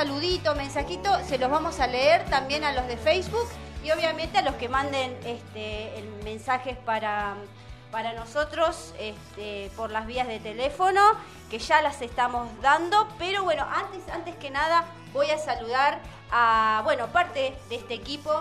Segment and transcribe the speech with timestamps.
[0.00, 3.46] saludito, mensajito, se los vamos a leer también a los de Facebook
[3.84, 5.92] y obviamente a los que manden este,
[6.24, 7.34] mensajes para,
[7.90, 11.02] para nosotros este, por las vías de teléfono,
[11.50, 13.08] que ya las estamos dando.
[13.18, 18.32] Pero bueno, antes, antes que nada voy a saludar a, bueno, parte de este equipo,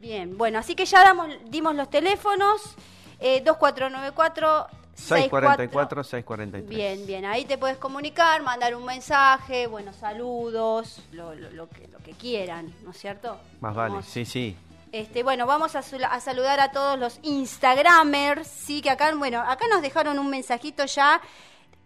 [0.00, 2.74] Bien, bueno, así que ya damos, dimos los teléfonos,
[3.20, 6.68] eh, 2494 644, 643.
[6.68, 11.88] Bien, bien, ahí te puedes comunicar, mandar un mensaje, buenos saludos, lo, lo- lo que,
[11.88, 13.36] lo que quieran, ¿no es cierto?
[13.60, 14.56] Más vale, Vamos- sí, sí.
[14.92, 19.82] Este, bueno, vamos a, saludar a todos los Instagramers, sí, que acá, bueno, acá nos
[19.82, 21.20] dejaron un mensajito ya,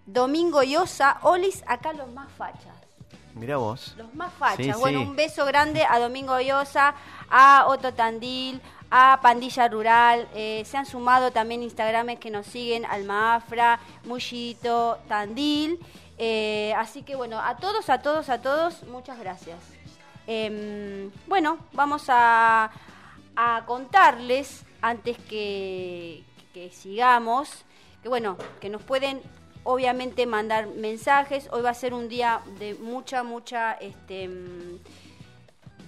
[0.04, 2.76] Domingo y Osa, Olis, acá los más fachas.
[3.34, 3.94] Mira vos.
[3.96, 4.66] Los más fachas.
[4.66, 5.06] Sí, bueno, sí.
[5.06, 6.94] un beso grande a Domingo Llosa,
[7.30, 10.28] a Otto Tandil, a Pandilla Rural.
[10.34, 15.78] eh, se han sumado también Instagrames que nos siguen, Almaafra, Mullito, Tandil.
[16.18, 19.58] eh, así que bueno, a todos, a todos, a todos, muchas gracias.
[20.26, 22.70] Em, bueno, vamos a,
[23.36, 26.22] a contarles, antes que,
[26.52, 27.64] que sigamos,
[28.02, 29.20] que bueno, que nos pueden
[29.64, 31.48] obviamente mandar mensajes.
[31.52, 34.30] Hoy va a ser un día de mucha, mucha, este,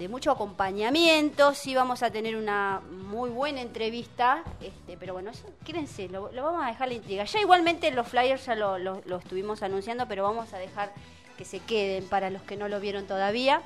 [0.00, 1.52] de mucho acompañamiento.
[1.54, 6.64] Sí vamos a tener una muy buena entrevista, este, pero bueno, eso, quédense, lo, vamos
[6.64, 7.24] a dejar la intriga.
[7.24, 10.90] Ya igualmente los flyers ya lo, lo- lo estuvimos anunciando, pero vamos a dejar
[11.36, 13.60] que se queden para los que no lo vieron todavía.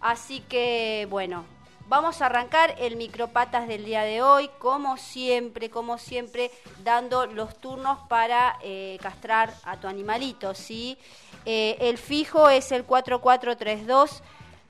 [0.00, 1.44] Así que bueno,
[1.88, 6.50] vamos a arrancar el micropatas del día de hoy, como siempre, como siempre,
[6.84, 10.96] dando los turnos para eh, castrar a tu animalito, ¿sí?
[11.44, 14.22] Eh, el fijo es el 4432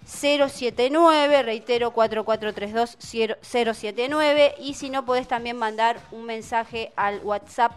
[0.07, 2.97] 079, reitero 4432
[3.43, 7.73] 079 y si no podés también mandar un mensaje al WhatsApp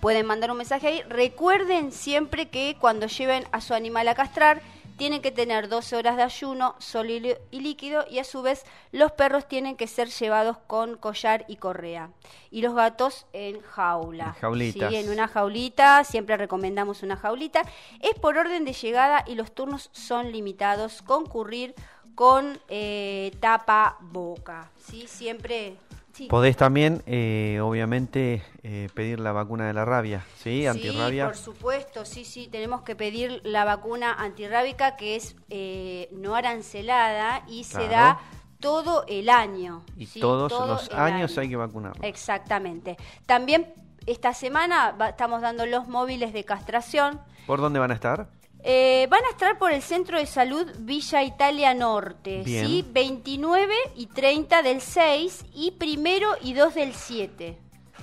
[0.00, 1.02] pueden mandar un mensaje ahí.
[1.08, 4.62] Recuerden siempre que cuando lleven a su animal a castrar,
[4.98, 9.12] tienen que tener 12 horas de ayuno sólido y líquido y a su vez los
[9.12, 12.10] perros tienen que ser llevados con collar y correa
[12.50, 14.36] y los gatos en jaula.
[14.40, 14.90] Jaulitas.
[14.90, 17.62] Sí, en una jaulita, siempre recomendamos una jaulita.
[18.00, 21.00] Es por orden de llegada y los turnos son limitados.
[21.02, 21.74] Concurrir
[22.14, 24.70] con eh, tapa boca.
[24.76, 25.06] ¿sí?
[25.06, 25.76] Siempre...
[26.18, 26.26] sí.
[26.28, 30.66] Podés también, eh, obviamente, eh, pedir la vacuna de la rabia, ¿sí?
[30.66, 31.24] Antirrabia.
[31.26, 37.42] por supuesto, sí, sí, tenemos que pedir la vacuna antirrábica que es eh, no arancelada
[37.48, 37.90] y se Claro.
[37.92, 38.20] da
[38.60, 39.82] todo el año.
[39.96, 40.20] y ¿sí?
[40.20, 41.40] todos Todo los años año.
[41.42, 42.02] hay que vacunarlo.
[42.02, 42.96] Exactamente.
[43.24, 43.72] También
[44.06, 47.20] esta semana va- estamos dando los móviles de castración.
[47.46, 48.28] ¿Por dónde van a estar?
[48.70, 52.66] Eh, van a estar por el Centro de Salud Villa Italia Norte, Bien.
[52.66, 52.84] ¿sí?
[52.86, 57.56] 29 y 30 del 6 y primero y 2 del 7.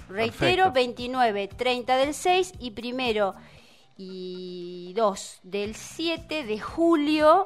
[0.10, 0.72] Reitero, Perfecto.
[0.72, 3.36] 29, 30 del 6 y primero
[3.96, 7.46] y 2 del 7 de julio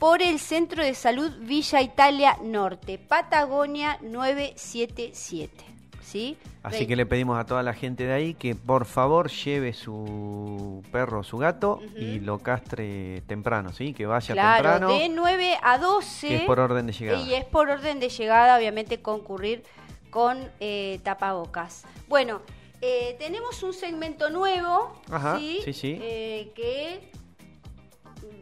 [0.00, 5.75] por el Centro de Salud Villa Italia Norte, Patagonia 977.
[6.06, 6.38] ¿Sí?
[6.62, 10.84] Así que le pedimos a toda la gente de ahí que por favor lleve su
[10.92, 13.92] perro o su gato y lo castre temprano, ¿sí?
[13.92, 14.88] Que vaya temprano.
[14.88, 16.28] de 9 a 12.
[16.28, 17.20] Que es por orden de llegada.
[17.20, 19.64] Y es por orden de llegada, obviamente, concurrir
[20.10, 21.84] con eh, tapabocas.
[22.06, 22.40] Bueno,
[22.80, 24.92] eh, tenemos un segmento nuevo,
[25.38, 25.60] ¿sí?
[25.64, 25.98] sí, sí.
[26.00, 27.10] Eh, que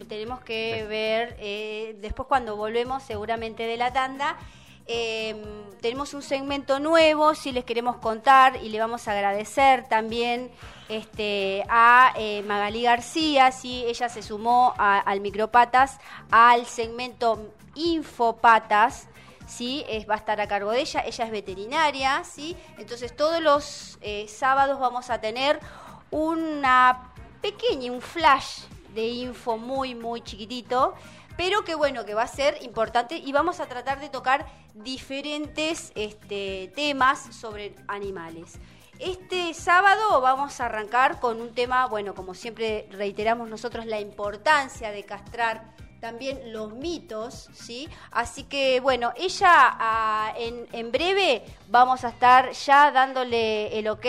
[0.05, 4.37] tenemos que ver eh, después cuando volvemos seguramente de la tanda.
[4.86, 5.38] Em,
[5.81, 10.50] tenemos un segmento nuevo, si les queremos contar y le vamos a agradecer también
[10.90, 15.98] este, a eh, Magalí García, si ella se sumó al Micropatas,
[16.31, 19.08] al segmento Infopatas,
[19.46, 19.84] ¿sí?
[20.08, 22.56] Va a estar a cargo de ella, ella es veterinaria, ¿sí?
[22.78, 25.60] Entonces todos los eh, sábados vamos a tener
[26.10, 28.60] una pequeña, un flash
[28.94, 30.94] de info muy, muy chiquitito,
[31.36, 35.92] pero que bueno, que va a ser importante y vamos a tratar de tocar diferentes
[35.94, 38.58] este, temas sobre animales.
[38.98, 44.92] Este sábado vamos a arrancar con un tema, bueno, como siempre reiteramos nosotros, la importancia
[44.92, 47.88] de castrar también los mitos, ¿sí?
[48.10, 54.06] Así que, bueno, ella ah, en, en breve vamos a estar ya dándole el ok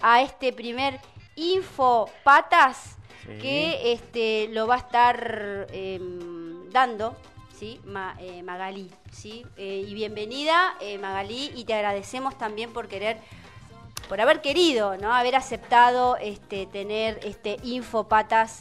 [0.00, 1.00] a este primer
[1.36, 2.96] Info Patas
[3.40, 6.35] que este, lo va a estar em,
[6.76, 7.16] dando
[7.58, 7.80] ¿sí?
[8.18, 8.90] Eh, Magalí.
[9.10, 9.46] ¿sí?
[9.56, 13.18] Eh, y bienvenida, eh, Magalí, y te agradecemos también por querer
[14.10, 15.14] por haber querido, ¿no?
[15.14, 18.60] Haber aceptado este, tener este Infopatas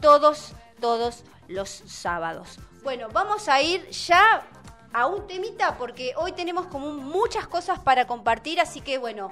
[0.00, 2.58] todos, todos los sábados.
[2.82, 4.44] Bueno, vamos a ir ya
[4.92, 9.30] a un temita porque hoy tenemos como muchas cosas para compartir, así que bueno,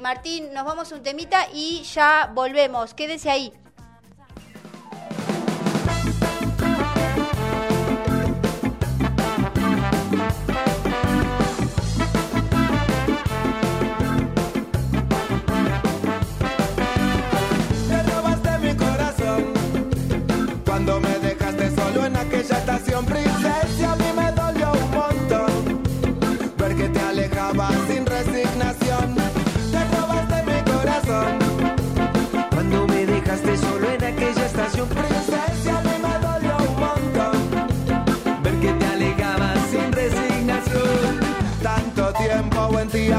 [0.00, 2.94] Martín, nos vamos a un temita y ya volvemos.
[2.94, 3.52] Quédese ahí.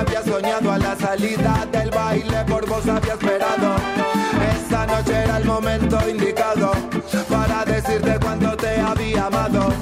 [0.05, 3.75] Había soñado a la salida del baile, por vos había esperado.
[4.55, 6.71] Esa noche era el momento indicado
[7.29, 9.73] para decirte cuánto te había amado.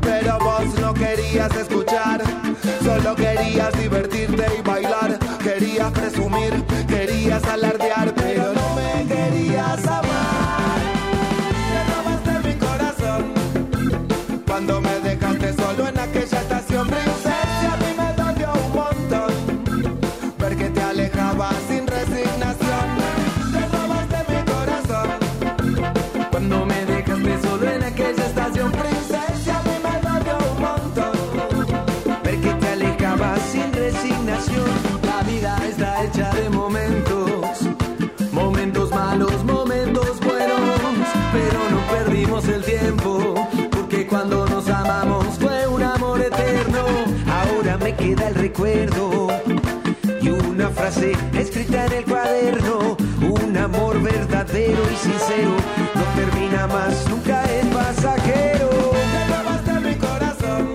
[0.00, 2.22] Pero vos no querías escuchar,
[2.82, 5.18] solo querías divertirte y bailar.
[5.42, 10.03] Querías presumir, querías alardear, pero no me querías amar.
[48.66, 52.96] Y una frase escrita en el cuaderno.
[53.20, 55.50] Un amor verdadero y sincero
[55.94, 58.70] no termina más, nunca es pasajero.
[59.12, 60.74] Te robaste mi corazón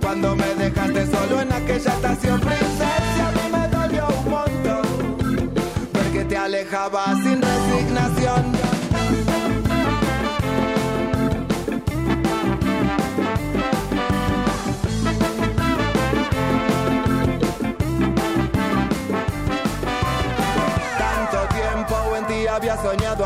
[0.00, 3.28] cuando me dejaste solo en aquella estación princesa.
[3.28, 5.50] A mí me dolió un montón
[5.92, 7.17] porque te alejabas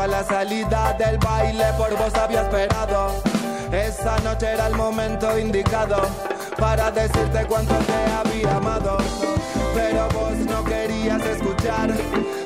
[0.07, 3.21] la salida del baile, por vos había esperado.
[3.71, 6.01] Esa noche era el momento indicado
[6.57, 8.97] para decirte cuánto te había amado.
[9.73, 11.91] Pero vos no querías escuchar,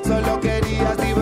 [0.06, 1.17] solo querías divertirte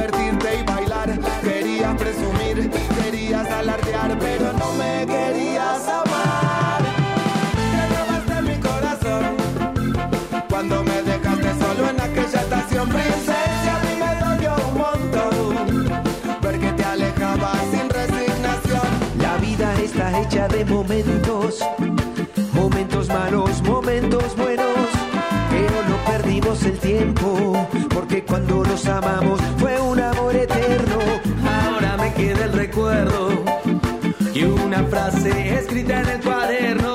[20.22, 21.60] hecha de momentos,
[22.54, 24.88] momentos malos, momentos buenos,
[25.50, 30.98] pero no perdimos el tiempo, porque cuando nos amamos fue un amor eterno.
[31.48, 33.30] Ahora me queda el recuerdo
[34.34, 36.95] y una frase cita en el cuaderno,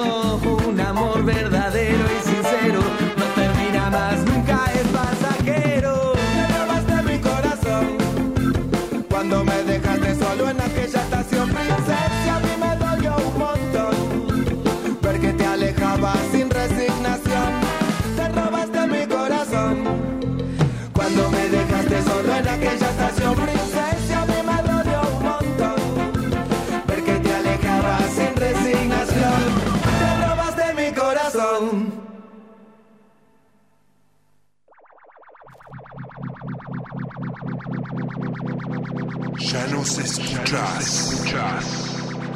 [39.40, 41.24] Ya nos escuchás.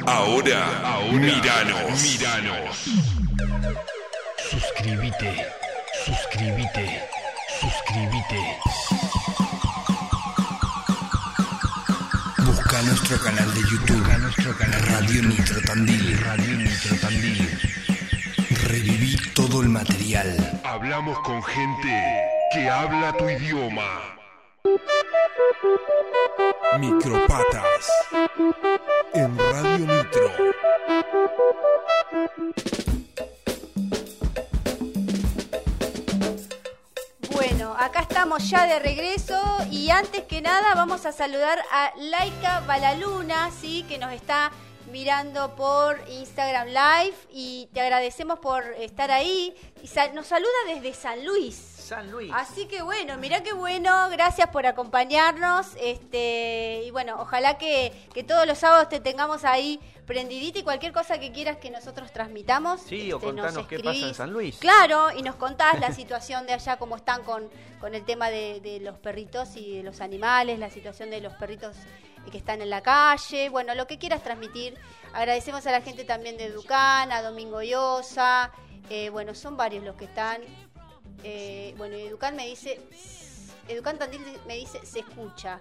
[0.07, 2.03] Ahora, miranos.
[2.03, 2.77] Miranos.
[4.51, 5.47] Suscríbete,
[6.05, 7.03] suscríbete,
[7.61, 8.41] suscríbete.
[12.39, 14.19] Busca nuestro canal de YouTube.
[14.19, 16.21] nuestro canal Radio Nitro Tandil.
[16.21, 17.61] Radio Nitro Tandil.
[18.69, 20.61] Reviví todo el material.
[20.65, 22.03] Hablamos con gente
[22.53, 24.15] que habla tu idioma.
[26.79, 27.91] Micropatas.
[29.13, 30.33] En Radio Nitro.
[37.31, 39.41] Bueno, acá estamos ya de regreso
[39.71, 44.51] y antes que nada vamos a saludar a Laika Balaluna, sí, que nos está
[44.91, 49.55] mirando por Instagram Live y te agradecemos por estar ahí.
[49.83, 51.74] Y nos saluda desde San Luis.
[51.85, 52.33] San Luis.
[52.35, 55.69] Así que bueno, mirá qué bueno, gracias por acompañarnos.
[55.81, 60.93] Este, y bueno, ojalá que, que todos los sábados te tengamos ahí prendidita y cualquier
[60.93, 62.81] cosa que quieras que nosotros transmitamos.
[62.81, 64.15] Sí, o este, nos contanos qué pasa en.
[64.15, 64.57] San Luis.
[64.59, 67.49] Claro, y nos contás la situación de allá, cómo están con,
[67.81, 71.35] con el tema de, de los perritos y de los animales, la situación de los
[71.35, 71.77] perritos
[72.31, 74.79] que están en la calle, bueno, lo que quieras transmitir.
[75.13, 78.51] Agradecemos a la gente también de Educan, a Domingo Llosa,
[78.91, 80.43] eh, bueno, son varios los que están.
[81.23, 82.81] Eh, bueno, Educan me dice,
[83.69, 85.61] Educan Tandil me dice, se escucha.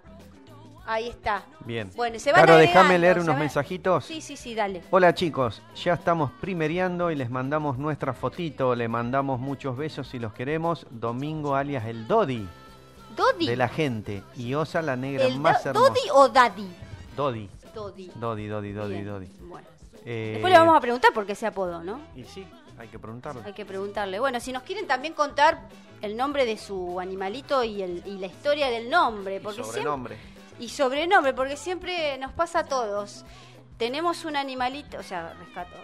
[0.86, 1.43] Ahí está.
[1.65, 1.89] Bien.
[1.95, 4.03] Bueno, se van Claro, déjame leer unos mensajitos.
[4.03, 4.81] Sí, sí, sí, dale.
[4.91, 10.19] Hola chicos, ya estamos primereando y les mandamos nuestra fotito, le mandamos muchos besos y
[10.19, 10.86] los queremos.
[10.89, 12.45] Domingo alias el Dodi
[13.15, 13.48] Dodi.
[13.48, 15.88] de la gente y Osa la negra ¿El más Do- hermosa.
[15.89, 16.67] ¿Dodi o Daddy?
[17.15, 17.50] Dodi.
[17.74, 18.12] Dodi.
[18.15, 19.27] Dodi, Dodi, Dodi, Bien, Dodi.
[19.39, 19.67] Bueno.
[20.05, 22.01] Eh, Después le vamos a preguntar por qué ese apodo, ¿no?
[22.13, 22.45] Y sí,
[22.77, 23.42] hay que preguntarle.
[23.46, 24.20] Hay que preguntarle.
[24.20, 25.62] Bueno, si nos quieren también contar
[26.01, 29.39] el nombre de su animalito y, el, y la historia del nombre.
[29.39, 30.18] Porque Y siempre- sobrenombre.
[30.60, 33.25] y sobrenombre, porque siempre nos pasa a todos.
[33.77, 35.75] Tenemos un animalito, o sea, rescato,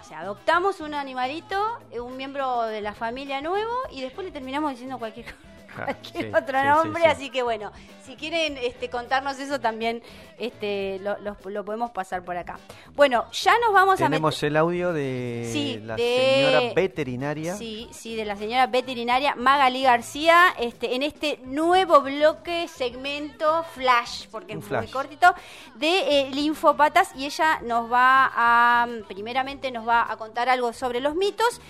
[0.00, 4.70] o sea, adoptamos un animalito, un miembro de la familia nuevo, y después le terminamos
[4.72, 5.38] diciendo cualquier cosa.
[5.74, 7.12] Cualquier sí, otro nombre, sí, sí.
[7.14, 7.72] así que bueno,
[8.04, 10.02] si quieren este, contarnos eso también
[10.38, 12.58] este, lo, lo- lo podemos pasar por acá.
[12.94, 17.56] Bueno, ya nos vamos a Tenemos el audio de la de- señora veterinaria.
[17.56, 24.26] Sí, sí, de la señora veterinaria Magali García, este, en este nuevo bloque, segmento flash,
[24.30, 24.82] porque Un es flash.
[24.84, 25.34] muy cortito,
[25.76, 31.00] de eh, linfopatas y ella nos va a, primeramente nos va a contar algo sobre
[31.00, 31.60] los mitos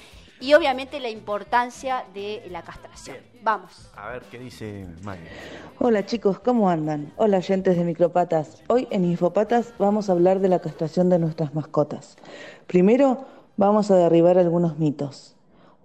[0.40, 3.16] y obviamente la importancia de la castración.
[3.42, 3.90] Vamos.
[3.96, 5.28] A ver qué dice Maggie.
[5.78, 7.12] Hola chicos, ¿cómo andan?
[7.16, 8.62] Hola oyentes de Micropatas.
[8.68, 12.16] Hoy en Infopatas vamos a hablar de la castración de nuestras mascotas.
[12.66, 13.26] Primero
[13.56, 15.34] vamos a derribar algunos mitos.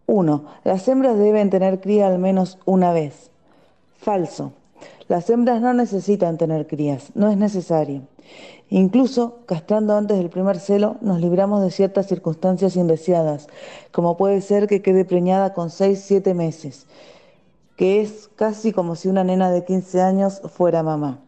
[0.08, 0.46] 1.
[0.64, 3.30] Las hembras deben tener cría al menos una vez.
[3.98, 4.54] Falso.
[5.08, 8.04] Las hembras no necesitan tener crías, no es necesario.
[8.70, 13.48] Incluso, castrando antes del primer celo, nos libramos de ciertas circunstancias indeseadas,
[13.92, 16.86] como puede ser que quede preñada con 6-7 meses
[17.80, 21.22] que es casi como si una nena de 15 años fuera mamá.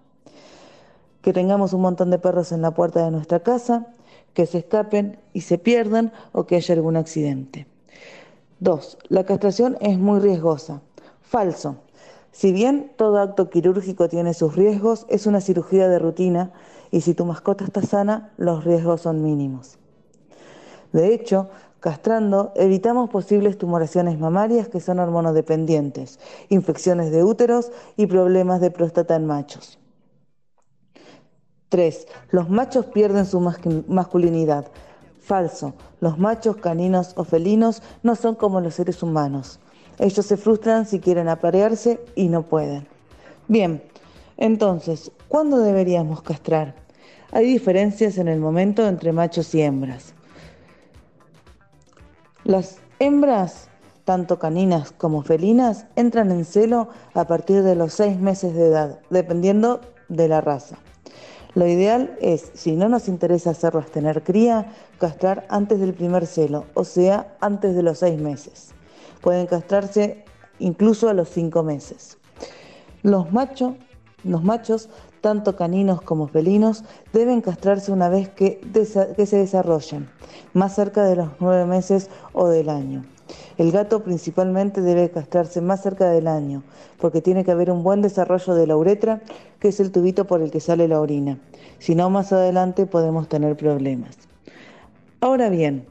[1.21, 3.88] Que tengamos un montón de perros en la puerta de nuestra casa,
[4.33, 7.67] que se escapen y se pierdan o que haya algún accidente.
[8.60, 8.98] 2.
[9.07, 10.81] La castración es muy riesgosa.
[11.21, 11.77] Falso.
[12.31, 16.51] Si bien todo acto quirúrgico tiene sus riesgos, es una cirugía de rutina
[16.89, 19.77] y si tu mascota está sana, los riesgos son mínimos.
[20.93, 26.19] De hecho, castrando evitamos posibles tumoraciones mamarias que son hormonodependientes,
[26.50, 29.77] infecciones de úteros y problemas de próstata en machos.
[31.69, 32.07] 3.
[32.31, 34.67] Los machos pierden su mascu- masculinidad.
[35.21, 35.73] Falso.
[36.01, 39.59] Los machos caninos o felinos no son como los seres humanos.
[40.01, 42.88] Ellos se frustran si quieren aparearse y no pueden.
[43.48, 43.84] Bien,
[44.36, 46.74] entonces, ¿cuándo deberíamos castrar?
[47.31, 50.15] Hay diferencias en el momento entre machos y hembras.
[52.43, 53.70] Las hembras,
[54.03, 59.00] tanto caninas como felinas, entran en celo a partir de los seis meses de edad,
[59.12, 60.79] dependiendo de la raza.
[61.53, 66.65] Lo ideal es, si no nos interesa hacerlas tener cría, castrar antes del primer celo,
[66.74, 68.74] o sea, antes de los seis meses.
[69.22, 70.25] Pueden castrarse
[70.60, 72.18] incluso a los cinco meses.
[73.04, 73.74] Los machos,
[74.24, 74.90] los machos,
[75.22, 78.60] tanto caninos como felinos, deben castrarse una vez que,
[79.16, 80.10] que se desarrollen,
[80.54, 83.04] más cerca de los nueve meses o del año.
[83.58, 86.63] El gato principalmente debe castrarse más cerca del año,
[87.00, 89.22] porque tiene que haber un buen desarrollo de la uretra,
[89.60, 91.40] que es el tubito por el que sale la orina.
[91.80, 94.18] Si no, más adelante podemos tener problemas.
[95.22, 95.86] Ahora bien,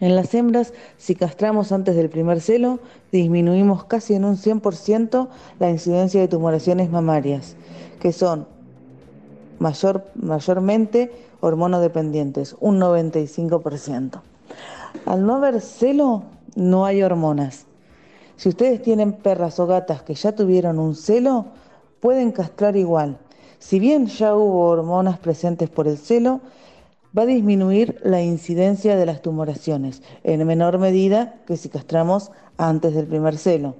[0.00, 2.80] en las hembras, si castramos antes del primer celo,
[3.12, 5.28] disminuimos casi en un 100%
[5.60, 7.56] la incidencia de tumoraciones mamarias,
[8.00, 8.46] que son
[9.58, 14.20] mayor, mayormente hormonodependientes, un 95%.
[15.06, 16.24] Al no haber celo,
[16.54, 17.66] no hay hormonas.
[18.36, 21.46] Si ustedes tienen perras o gatas que ya tuvieron un celo,
[22.00, 23.18] pueden castrar igual.
[23.58, 26.40] Si bien ya hubo hormonas presentes por el celo,
[27.16, 32.94] va a disminuir la incidencia de las tumoraciones, en menor medida que si castramos antes
[32.94, 33.76] del primer celo.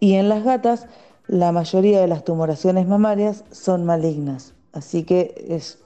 [0.00, 0.86] Y en las gatas,
[1.26, 5.78] la mayoría de las tumoraciones mamarias son malignas, así que es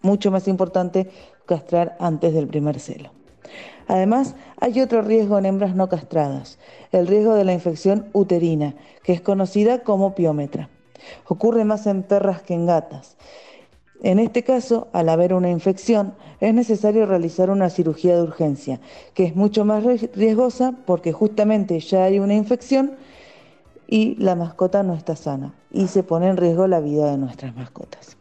[0.00, 1.10] mucho más importante
[1.46, 3.10] castrar antes del primer celo.
[3.88, 6.58] Además, hay otro riesgo en hembras no castradas,
[6.92, 10.68] el riesgo de la infección uterina, que es conocida como piómetra.
[11.26, 13.16] Ocurre más en perras que en gatas.
[14.02, 18.80] En este caso, al haber una infección, es necesario realizar una cirugía de urgencia,
[19.14, 19.82] que es mucho más
[20.14, 22.92] riesgosa porque justamente ya hay una infección
[23.88, 27.56] y la mascota no está sana y se pone en riesgo la vida de nuestras
[27.56, 28.17] mascotas.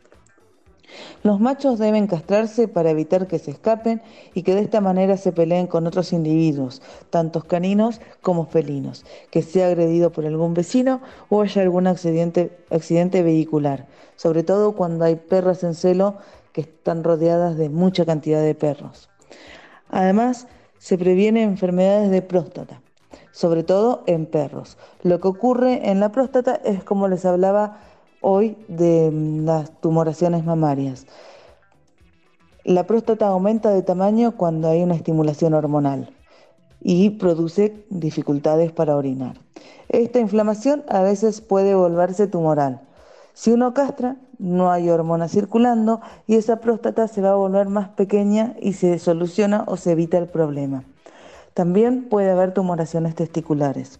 [1.23, 4.01] Los machos deben castrarse para evitar que se escapen
[4.33, 9.41] y que de esta manera se peleen con otros individuos, tanto caninos como felinos, que
[9.41, 15.15] sea agredido por algún vecino o haya algún accidente, accidente vehicular, sobre todo cuando hay
[15.15, 16.17] perras en celo
[16.51, 19.09] que están rodeadas de mucha cantidad de perros.
[19.89, 20.47] Además,
[20.79, 22.81] se previene enfermedades de próstata,
[23.31, 24.77] sobre todo en perros.
[25.03, 27.79] Lo que ocurre en la próstata es como les hablaba
[28.21, 31.05] hoy de las tumoraciones mamarias.
[32.63, 36.13] La próstata aumenta de tamaño cuando hay una estimulación hormonal
[36.81, 39.39] y produce dificultades para orinar.
[39.89, 42.81] Esta inflamación a veces puede volverse tumoral.
[43.33, 47.89] Si uno castra, no hay hormona circulando y esa próstata se va a volver más
[47.89, 50.83] pequeña y se soluciona o se evita el problema.
[51.53, 53.99] También puede haber tumoraciones testiculares.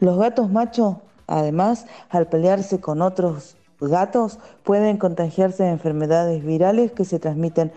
[0.00, 0.96] Los gatos machos
[1.30, 7.72] Además, al pelearse con otros gatos, pueden contagiarse de enfermedades virales que se transmiten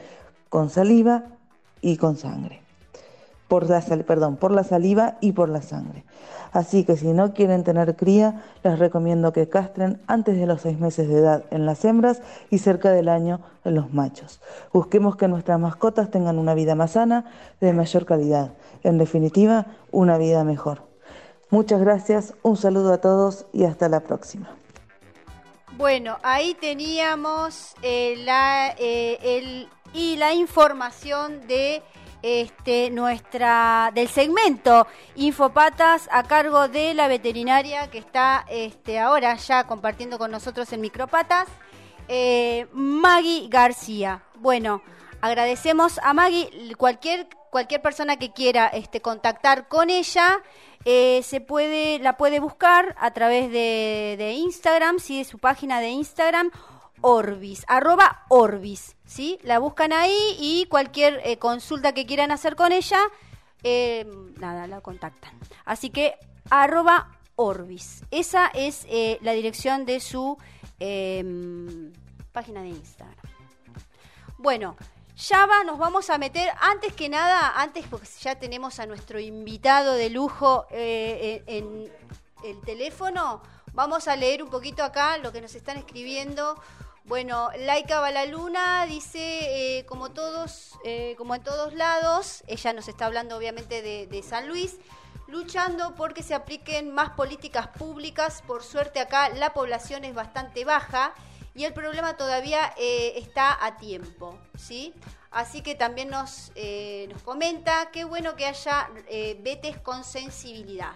[0.49, 1.25] con saliva
[1.79, 2.61] y con sangre.
[3.47, 6.03] Por la, perdón, por la saliva y por la sangre.
[6.51, 10.79] Así que si no quieren tener cría, les recomiendo que castren antes de los seis
[10.79, 14.41] meses de edad en las hembras y cerca del año en los machos.
[14.73, 17.25] Busquemos que nuestras mascotas tengan una vida más sana,
[17.61, 18.53] de mayor calidad.
[18.81, 20.92] En definitiva, una vida mejor.
[21.53, 24.49] Muchas gracias, un saludo a todos y hasta la próxima.
[25.77, 31.83] Bueno, ahí teníamos eh, la, eh, y la información de
[32.23, 39.67] este, nuestra del segmento Infopatas a cargo de la veterinaria que está este, ahora ya
[39.67, 41.47] compartiendo con nosotros en Micropatas,
[42.07, 44.23] eh, Maggie García.
[44.39, 44.81] Bueno,
[45.21, 50.41] agradecemos a Maggie, cualquier, cualquier persona que quiera este, contactar con ella.
[50.85, 55.19] Eh, se puede, la puede buscar a través de, Instagram, ¿sí?
[55.19, 56.51] de su página de Instagram,
[57.01, 59.39] Orbis, arroba Orbis, ¿sí?
[59.43, 62.99] La buscan ahí y cualquier eh, consulta que quieran hacer con ella,
[63.63, 64.05] eh,
[64.39, 65.33] nada, la contactan.
[65.65, 66.15] Así que
[66.49, 68.03] arroba Orbis.
[68.11, 68.85] Esa es
[69.21, 70.37] la dirección de su
[70.79, 71.93] em,
[72.31, 73.17] página de Instagram.
[74.37, 74.75] Bueno,
[75.27, 79.19] ya va, nos vamos a meter, antes que nada, antes porque ya tenemos a nuestro
[79.21, 81.91] invitado de lujo eh, eh, en
[82.43, 86.61] el teléfono, vamos a leer un poquito acá lo que nos están escribiendo.
[87.05, 90.77] Bueno, Laika Balaluna dice, eh, como todos,
[91.17, 94.77] como en todos lados, ella nos está hablando obviamente de, de San Luis,
[95.27, 98.43] luchando porque se apliquen más políticas públicas.
[98.45, 101.13] Por suerte acá la población es bastante baja
[101.55, 104.93] y el problema todavía eh, está a tiempo, ¿sí?
[105.31, 110.93] Así que también nos, eh, nos comenta, qué bueno que haya eh, betes con sensibilidad.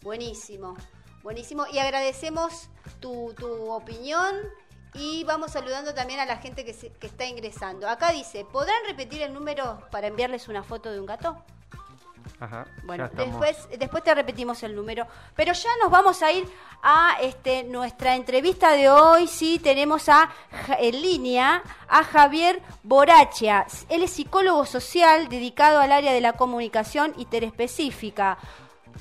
[0.00, 0.76] Buenísimo,
[1.22, 1.66] buenísimo.
[1.72, 2.68] Y agradecemos
[3.00, 4.36] tu, tu opinión
[4.94, 7.88] y vamos saludando también a la gente que, que está ingresando.
[7.88, 11.44] Acá dice, ¿podrán repetir el número para enviarles una foto de un gato?
[12.40, 15.06] Ajá, Bueno, después, después te repetimos el número.
[15.34, 16.46] Pero ya nos vamos a ir
[16.82, 19.26] a este, nuestra entrevista de hoy.
[19.28, 20.30] Sí, tenemos a,
[20.78, 23.66] en línea a Javier Borachia.
[23.88, 28.38] Él es psicólogo social dedicado al área de la comunicación interespecífica.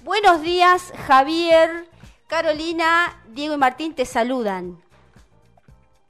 [0.03, 1.87] Buenos días, Javier.
[2.27, 4.81] Carolina, Diego y Martín te saludan.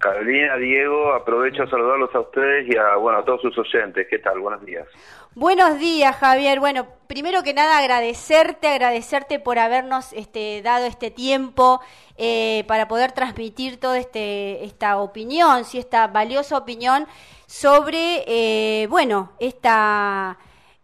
[0.03, 4.05] Carolina, Diego, aprovecho a saludarlos a ustedes y a, bueno, a todos sus oyentes.
[4.09, 4.37] ¿Qué tal?
[4.41, 4.85] Buenos días.
[5.33, 6.59] Buenos días, Javier.
[6.59, 11.79] Bueno, primero que nada agradecerte, agradecerte por habernos este, dado este tiempo
[12.17, 17.07] eh, para poder transmitir toda este, esta opinión, sí, esta valiosa opinión
[17.47, 20.37] sobre, eh, bueno, esta,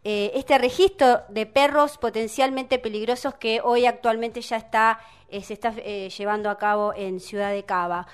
[0.06, 5.74] eh, este registro de perros potencialmente peligrosos que hoy actualmente ya está, eh, se está
[5.76, 8.08] eh, llevando a cabo en Ciudad de Cava.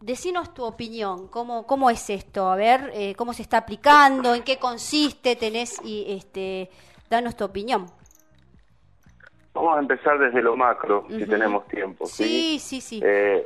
[0.00, 2.48] Decinos tu opinión, ¿cómo, cómo es esto?
[2.48, 4.34] A ver, eh, ¿cómo se está aplicando?
[4.34, 5.34] ¿En qué consiste?
[5.34, 6.70] Tenés y este,
[7.10, 7.86] danos tu opinión.
[9.54, 12.06] Vamos a empezar desde lo macro, si tenemos tiempo.
[12.06, 13.00] Sí, sí, sí.
[13.02, 13.44] Eh,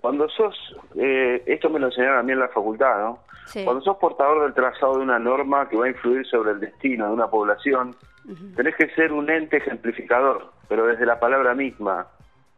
[0.00, 0.56] cuando sos,
[0.94, 3.18] eh, esto me lo enseñaron a mí en la facultad, ¿no?
[3.46, 3.64] Sí.
[3.64, 7.06] Cuando sos portador del trazado de una norma que va a influir sobre el destino
[7.06, 7.96] de una población,
[8.54, 12.06] tenés que ser un ente ejemplificador, pero desde la palabra misma.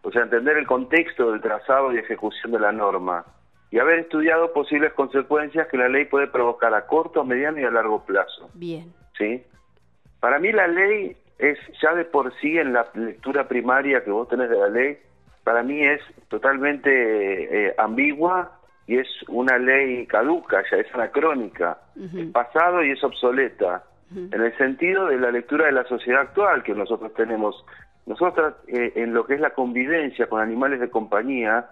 [0.02, 3.24] O sea, entender el contexto del trazado y ejecución de la norma.
[3.70, 7.70] Y haber estudiado posibles consecuencias que la ley puede provocar a corto, mediano y a
[7.70, 8.50] largo plazo.
[8.54, 8.92] Bien.
[9.16, 9.42] ¿sí?
[10.20, 14.28] Para mí la ley es ya de por sí en la lectura primaria que vos
[14.28, 14.98] tenés de la ley,
[15.44, 16.90] para mí es totalmente
[17.68, 23.84] eh, ambigua y es una ley caduca, ya es anacrónica, es pasado y es obsoleta,
[24.14, 27.64] en el sentido de la lectura de la sociedad actual que nosotros tenemos.
[28.06, 31.70] Nosotros eh, en lo que es la convivencia con animales de compañía,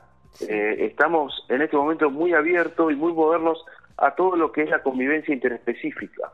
[0.48, 3.64] eh, estamos en este momento muy abiertos y muy modernos
[3.96, 6.30] a todo lo que es la convivencia interespecífica.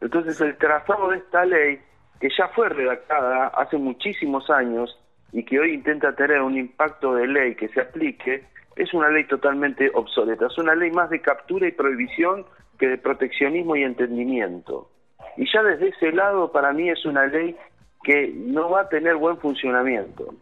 [0.00, 1.80] Entonces el trazado de esta ley,
[2.20, 4.98] que ya fue redactada hace muchísimos años
[5.32, 8.44] y que hoy intenta tener un impacto de ley que se aplique,
[8.76, 10.46] es una ley totalmente obsoleta.
[10.46, 12.44] Es una ley más de captura y prohibición
[12.78, 14.90] que de proteccionismo y entendimiento.
[15.36, 17.56] Y ya desde ese lado para mí es una ley
[18.04, 20.34] que no va a tener buen funcionamiento.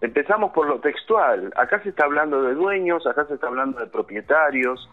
[0.00, 1.52] Empezamos por lo textual.
[1.56, 4.88] Acá se está hablando de dueños, acá se está hablando de propietarios,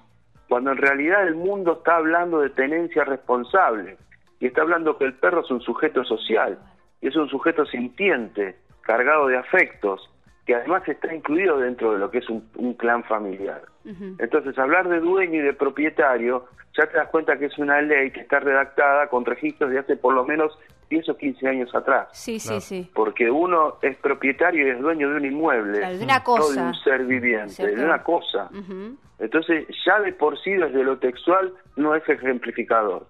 [0.47, 3.97] cuando en realidad el mundo está hablando de tenencia responsable
[4.39, 6.59] y está hablando que el perro es un sujeto social
[7.01, 10.09] y es un sujeto sintiente, cargado de afectos,
[10.47, 13.61] que además está incluido dentro de lo que es un, un clan familiar.
[14.17, 18.11] Entonces, hablar de dueño y de propietario, ya te das cuenta que es una ley
[18.11, 20.57] que está redactada con registros de hace por lo menos
[20.89, 22.89] 10 o 15 años atrás Sí, sí, sí.
[22.93, 26.23] porque uno es propietario y es dueño de un inmueble, Claro, de una no de
[26.23, 26.63] cosa.
[26.63, 27.75] un ser viviente, ¿Cierto?
[27.75, 28.49] de una cosa.
[29.19, 33.05] Entonces, ya de por sí, desde lo textual, no es ejemplificador.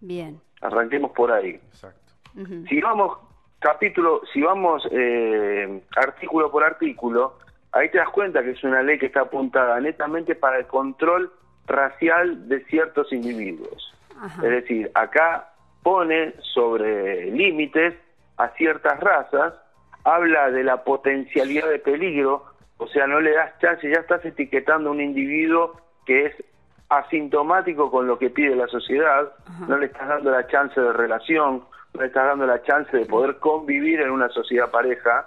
[0.00, 0.40] Bien.
[0.60, 1.50] Arranquemos por ahí.
[1.70, 2.12] Exacto.
[2.36, 2.64] Ujú.
[2.68, 3.16] Si vamos
[3.60, 7.38] capítulo, si vamos eh, artículo por artículo,
[7.72, 11.32] ahí te das cuenta que es una ley que está apuntada netamente para el control
[11.66, 13.94] racial de ciertos individuos.
[14.20, 14.42] Ajá.
[14.42, 15.50] Es decir, acá
[15.82, 17.94] pone sobre límites
[18.36, 19.54] a ciertas razas,
[20.04, 22.44] habla de la potencialidad de peligro,
[22.78, 26.44] o sea, no le das chance, ya estás etiquetando a un individuo que es
[26.88, 29.30] asintomático con lo que pide la sociedad,
[29.68, 31.62] no le estás dando la chance de relación,
[31.94, 35.26] no le estás dando la chance de poder convivir en una sociedad pareja.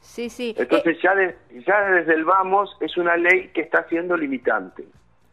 [0.00, 0.50] Sí, sí.
[0.56, 4.84] Eh, Entonces ya, de- ya desde el vamos es una ley que está siendo limitante.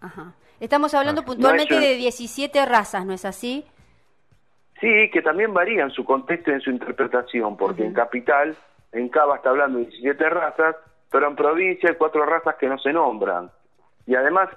[0.02, 0.34] Ajá.
[0.60, 3.66] Estamos hablando Ah, puntualmente no de 17 razas, ¿no es así?
[4.80, 8.56] Sí, que también varía en su contexto y en su interpretación, porque en Capital,
[8.92, 10.76] en Cava está hablando de 17 razas,
[11.12, 13.50] pero en provincia hay cuatro razas que no se nombran.
[14.06, 14.50] Y además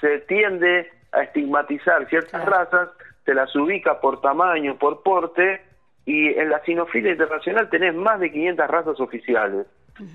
[0.00, 2.50] se tiende a estigmatizar ciertas Claro.
[2.50, 2.88] razas,
[3.26, 5.60] se las ubica por tamaño, por porte,
[6.06, 9.66] y en la sinofilia internacional tenés más de 500 razas oficiales,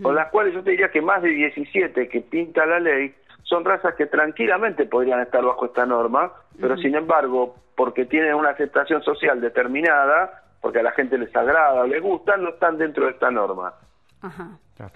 [0.02, 3.66] con las cuales yo te diría que más de 17 que pinta la ley son
[3.66, 9.04] razas que tranquilamente podrían estar bajo esta norma, pero sin embargo, porque tienen una aceptación
[9.04, 13.12] social determinada, porque a la gente les agrada o les gusta, no están dentro de
[13.12, 13.74] esta norma.
[14.22, 14.58] Ajá.
[14.78, 14.94] Claro.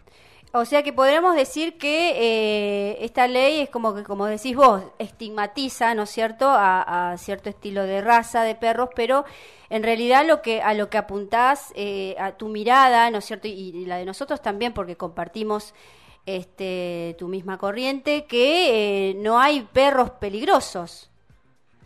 [0.58, 4.82] O sea que podremos decir que eh, esta ley es como que, como decís vos,
[5.00, 9.26] estigmatiza, ¿no es cierto?, a, a cierto estilo de raza de perros, pero
[9.70, 13.50] en realidad lo que a lo que apuntás, eh, a tu mirada, ¿no es cierto?,
[13.50, 15.74] y, y la de nosotros también, porque compartimos
[16.26, 21.12] este tu misma corriente, que eh, no hay perros peligrosos,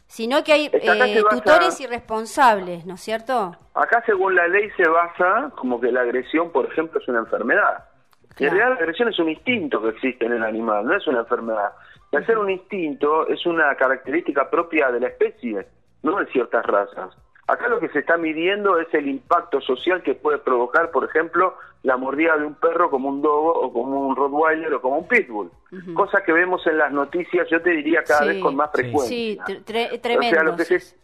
[0.06, 3.56] sino que hay eh, basa- tutores irresponsables, ¿no es cierto?
[3.74, 7.86] Acá, según la ley, se basa como que la agresión, por ejemplo, es una enfermedad.
[8.40, 8.56] Y En Claro.
[8.56, 11.74] realidad la agresión es un instinto que existe en el animal, no es una enfermedad.
[12.12, 15.68] Y al ser un instinto es una característica propia de la especie,
[16.04, 17.16] no de ciertas razas.
[17.48, 21.56] Acá lo que se está midiendo es el impacto social que puede provocar, por ejemplo,
[21.84, 25.08] la mordida de un perro como un dogo o como un rottweiler o como un
[25.08, 25.50] pitbull.
[25.96, 29.08] Cosa que vemos en las noticias, yo te diría cada Sí, vez con más frecuencia.
[29.08, 30.30] Sí, tre- tre- O tremendo.
[30.36, 30.96] sea, lo que, se,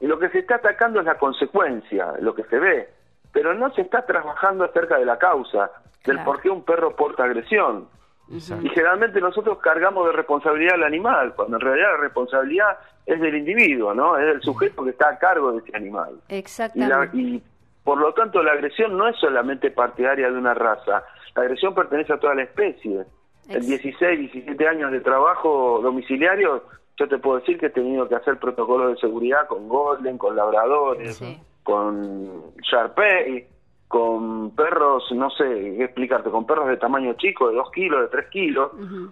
[0.00, 2.88] lo que se está atacando es la consecuencia, lo que se ve,
[3.32, 5.70] pero no se está trabajando acerca de la causa,
[6.04, 6.24] del Claro.
[6.24, 7.88] por qué un perro porta agresión.
[8.32, 8.64] Exacto.
[8.66, 13.34] Y generalmente nosotros cargamos de responsabilidad al animal, cuando en realidad la responsabilidad es del
[13.36, 14.16] individuo, ¿no?
[14.16, 16.14] Es del sujeto que está a cargo de ese animal.
[16.28, 17.16] Y, la- Exactamente.
[17.16, 17.42] y
[17.84, 22.12] por lo tanto la agresión no es solamente partidaria de una raza, la agresión pertenece
[22.12, 23.04] a toda la especie.
[23.48, 26.62] En Ex- 16, 17 años de trabajo domiciliario,
[26.96, 30.36] yo te puedo decir que he tenido que hacer protocolos de seguridad con Golden, con
[30.36, 31.38] labradores, Sí.
[31.62, 33.46] Con Sharpei,
[33.88, 38.30] con perros, no sé explicarte, con perros de tamaño chico, de 2 kilos, de 3
[38.30, 38.70] kilos,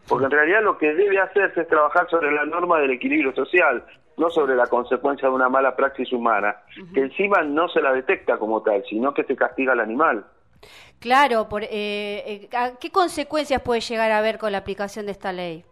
[0.08, 3.84] porque en realidad lo que debe hacerse es trabajar sobre la norma del equilibrio social,
[4.16, 6.56] no sobre la consecuencia de una mala praxis humana,
[6.94, 10.24] que encima no se la detecta como tal, sino que se castiga al animal.
[10.98, 15.12] Claro, por, eh, eh, ¿a ¿qué consecuencias puede llegar a haber con la aplicación de
[15.12, 15.64] esta ley?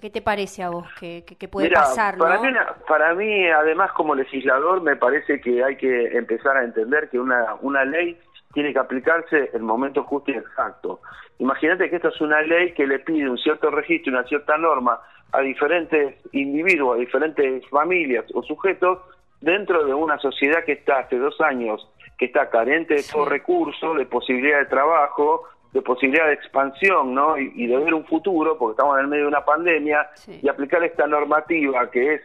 [0.00, 2.18] ¿Qué te parece a vos que, que- que puede Mira, pasar?
[2.18, 2.42] para, ¿no?
[2.42, 2.50] mí,
[2.88, 7.54] para mí, además, como legislador, me parece que hay que empezar a entender que una,
[7.62, 8.18] una ley
[8.52, 11.00] tiene que aplicarse en el momento justo y exacto.
[11.38, 15.00] Imagínate que esta es una ley que le pide un cierto registro, una cierta norma
[15.32, 18.98] a diferentes individuos, a diferentes familias o sujetos
[19.40, 21.86] dentro de una sociedad que está hace dos años,
[22.18, 25.42] que está carente de todo recurso, de posibilidad de trabajo,
[25.76, 27.38] de posibilidad de expansión, ¿no?
[27.38, 30.40] Y, y de ver un futuro, porque estamos en el medio de una pandemia, Sí.
[30.42, 32.22] y aplicar esta normativa que es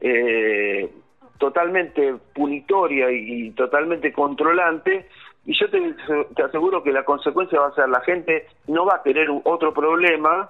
[0.00, 0.90] eh,
[1.38, 5.08] totalmente punitoria y, y totalmente controlante,
[5.46, 5.94] y yo te,
[6.34, 9.74] te aseguro que la consecuencia va a ser la gente no va a querer otro
[9.74, 10.48] problema,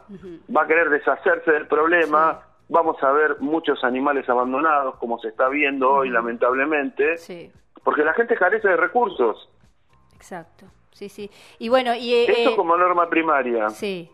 [0.57, 5.49] va a querer deshacerse del problema, vamos a ver muchos animales abandonados, como se está
[5.49, 7.51] viendo hoy lamentablemente, Sí,
[7.83, 9.51] porque la gente carece de recursos.
[10.15, 10.67] exacto.
[10.95, 11.31] Sí, sí.
[11.59, 12.15] Y bueno, y...
[12.15, 13.69] eh, Eso eh, como norma primaria.
[13.71, 14.09] Sí,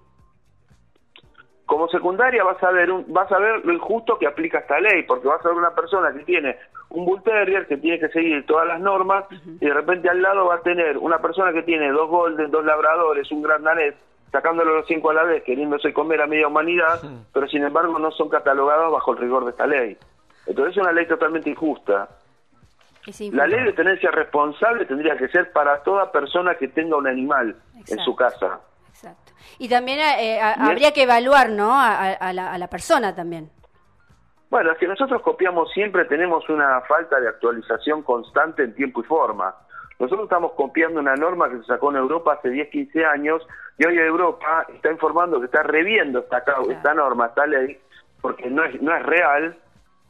[1.66, 5.04] Como secundaria vas a ver un, vas a ver lo injusto que aplica esta ley,
[5.04, 6.56] porque vas a ver una persona que tiene
[6.88, 9.24] un bull terrier que tiene que seguir todas las normas
[9.60, 12.64] y de repente al lado va a tener una persona que tiene dos golden, dos
[12.64, 13.94] labradores, un gran danés,
[14.32, 17.00] sacándolo los cinco a la vez, queriéndose comer a media humanidad,
[17.32, 19.96] pero sin embargo no son catalogados bajo el rigor de esta ley.
[20.46, 22.08] Entonces es una ley totalmente injusta.
[23.32, 27.56] La ley de tenencia responsable tendría que ser para toda persona que tenga un animal
[27.86, 28.60] en su casa.
[28.88, 29.32] Exacto.
[29.58, 31.72] Y también eh, a- Y es- habría que evaluar, ¿no?
[31.72, 33.50] A, la, a la persona también.
[34.50, 39.04] Bueno, es que nosotros copiamos siempre, tenemos una falta de actualización constante en tiempo y
[39.04, 39.54] forma.
[40.00, 43.46] Nosotros estamos copiando una norma que se sacó en Europa hace 10, 15 años
[43.78, 47.78] y hoy Europa está informando que está reviendo esta, cau- esta norma, esta ley,
[48.20, 49.56] porque no es, no es real,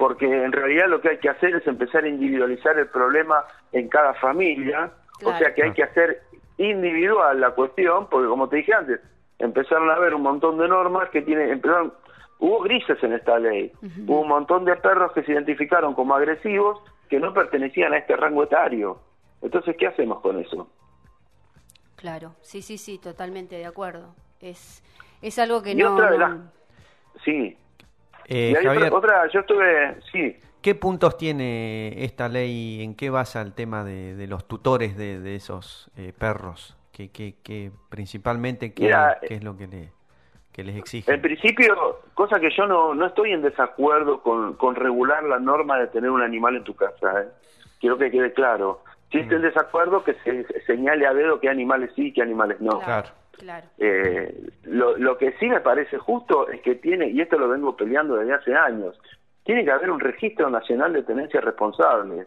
[0.01, 3.87] porque en realidad lo que hay que hacer es empezar a individualizar el problema en
[3.91, 4.91] cada familia,
[5.23, 6.23] o sea que hay que hacer
[6.57, 8.99] individual la cuestión, porque como te dije antes,
[9.39, 11.93] empezaron a haber un montón de normas que tienen, empezaron,
[12.39, 13.73] hubo grises en esta ley,
[14.07, 18.17] hubo un montón de perros que se identificaron como agresivos que no pertenecían a este
[18.17, 19.01] rango etario.
[19.43, 20.67] Entonces, ¿qué hacemos con eso?
[21.97, 24.15] Claro, sí, sí, sí, totalmente de acuerdo.
[24.41, 24.83] Es,
[25.21, 25.93] es algo que y no...
[25.93, 26.39] otra de las...
[27.23, 27.59] Sí.
[28.31, 32.81] Eh, y hay Javier, otra, yo estuve, sí, ¿qué puntos tiene esta ley?
[32.83, 36.77] ¿En qué basa el tema de, de los tutores de, de esos eh, perros?
[36.93, 39.89] ¿Qué, qué, qué- principalmente qué, Mira, qué es lo que, le,
[40.53, 41.15] que les exigen?
[41.17, 45.79] En principio, cosa que yo no, no estoy en desacuerdo con, con regular la norma
[45.81, 47.23] de tener un animal en tu casa.
[47.23, 47.29] ¿eh?
[47.81, 48.85] Quiero que quede claro.
[49.11, 52.61] Si estoy en desacuerdo, que se señale a dedo qué animales sí y qué animales
[52.61, 52.79] no.
[52.79, 53.09] Claro.
[53.41, 53.67] Claro.
[53.79, 57.75] Eh, lo, lo que sí me parece justo es que tiene, y esto lo vengo
[57.75, 59.01] peleando desde hace años,
[59.45, 62.27] tiene que haber un registro nacional de tenencia responsable,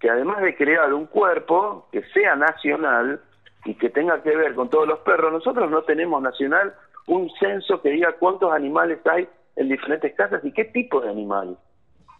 [0.00, 3.20] que además de crear un cuerpo que sea nacional
[3.66, 6.74] y que tenga que ver con todos los perros, nosotros no tenemos nacional
[7.06, 11.56] un censo que diga cuántos animales hay en diferentes casas y qué tipo de animal.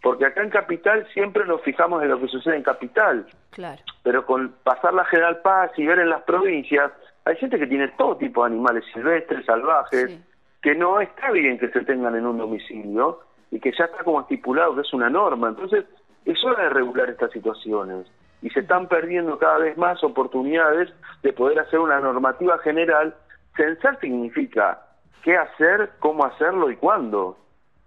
[0.01, 3.81] Porque acá en Capital siempre nos fijamos en lo que sucede en Capital Claro.
[4.03, 6.91] pero con pasar la General Paz y ver en las provincias,
[7.27, 10.23] hay gente que tiene todo tipo de animales silvestres, salvajes, Sí.
[10.61, 13.19] que no está bien que se tengan en un domicilio
[13.51, 15.49] y que ya está como estipulado que es una norma.
[15.49, 15.85] Entonces,
[16.25, 18.07] es hora de regular estas situaciones
[18.41, 20.89] y se están perdiendo cada vez más oportunidades
[21.21, 23.13] de poder hacer una normativa general.
[23.55, 24.81] Censar significa
[25.23, 27.37] qué hacer, cómo hacerlo y cuándo.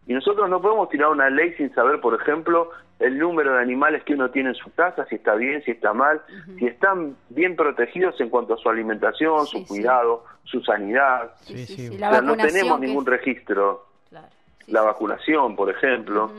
[0.07, 4.05] Y nosotros no podemos tirar una ley sin saber, por ejemplo, el número de animales
[4.05, 6.21] que uno tiene en su casa, si está bien, si está mal,
[6.59, 9.67] si están bien protegidos en cuanto a su alimentación, Sí, su sí.
[9.69, 11.33] cuidado, su sanidad.
[11.41, 11.89] Sí, Sí, sí, sí.
[11.89, 13.87] sí, O La sea, no tenemos que- ningún registro.
[14.11, 14.27] Claro.
[14.65, 16.31] Sí, la vacunación, por ejemplo.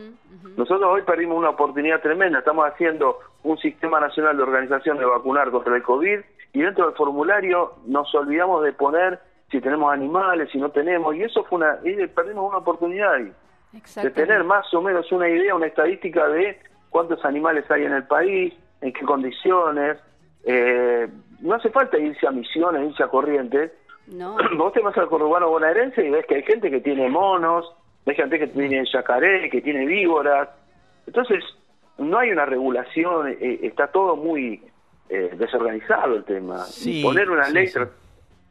[0.56, 5.50] Nosotros hoy perdimos una oportunidad tremenda, estamos haciendo un sistema nacional de organización de vacunar
[5.52, 6.19] contra el COVID
[6.54, 9.19] y dentro del formulario nos olvidamos de poner
[9.50, 13.32] si tenemos animales, si no tenemos, y eso fue una, y perdimos una oportunidad ahí,
[13.72, 16.58] de tener más o menos una idea, una estadística de
[16.90, 19.98] cuántos animales hay en el país, en qué condiciones,
[20.44, 21.08] eh,
[21.42, 23.72] no hace falta irse a misiones, irse a corrientes,
[24.08, 24.36] No.
[24.58, 27.72] vos te vas al conurbano bonaerense y ves que hay gente que tiene monos,
[28.06, 30.50] ves gente que tiene yacaré, que tiene víboras.
[31.08, 31.44] Entonces,
[31.98, 34.62] no hay una regulación, eh, está todo muy
[35.10, 36.60] eh, desorganizado el tema.
[36.60, 37.80] Sí, Y poner una sí, ley sí.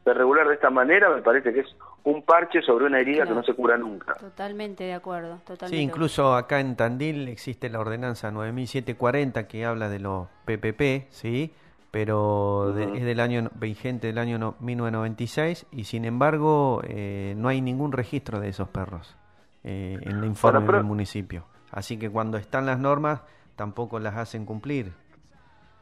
[0.04, 3.34] De regular de esta manera me parece que es un parche sobre una herida que
[3.34, 4.14] no se cura nunca.
[4.14, 5.36] Totalmente de acuerdo.
[5.44, 11.08] Totalmente Sí, incluso acá en Tandil existe la ordenanza 9740 que habla de los PPP,
[11.10, 11.52] ¿sí?
[11.90, 17.48] Pero de- es del año vigente del año no- 1996 y sin embargo eh, no
[17.48, 19.16] hay ningún registro de esos perros
[19.64, 21.44] eh, en el informe pero- del municipio.
[21.72, 23.22] Así que cuando están las normas
[23.56, 24.92] tampoco las hacen cumplir.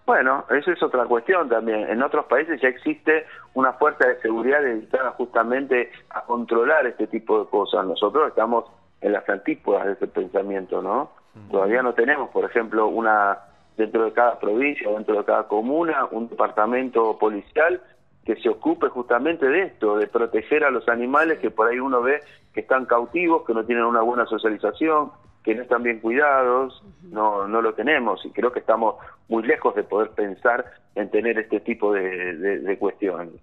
[0.08, 1.86] Bueno, esa es otra cuestión también.
[1.86, 7.38] En otros países ya existe una fuerza de seguridad dedicada justamente a controlar este tipo
[7.38, 7.84] de cosas.
[7.84, 8.64] Nosotros estamos
[9.02, 11.10] en las antípodas de ese pensamiento, ¿no?
[11.50, 13.36] Todavía no tenemos, por ejemplo, una
[13.76, 17.82] dentro de cada provincia, dentro de cada comuna, un departamento policial
[18.24, 22.00] que se ocupe justamente de esto, de proteger a los animales que por ahí uno
[22.00, 22.22] ve
[22.54, 25.12] que están cautivos, que no tienen una buena socialización,
[25.44, 28.96] que no están bien cuidados, no, no lo tenemos y creo que estamos
[29.28, 33.34] muy lejos de poder pensar en tener este tipo de, de- de cuestiones.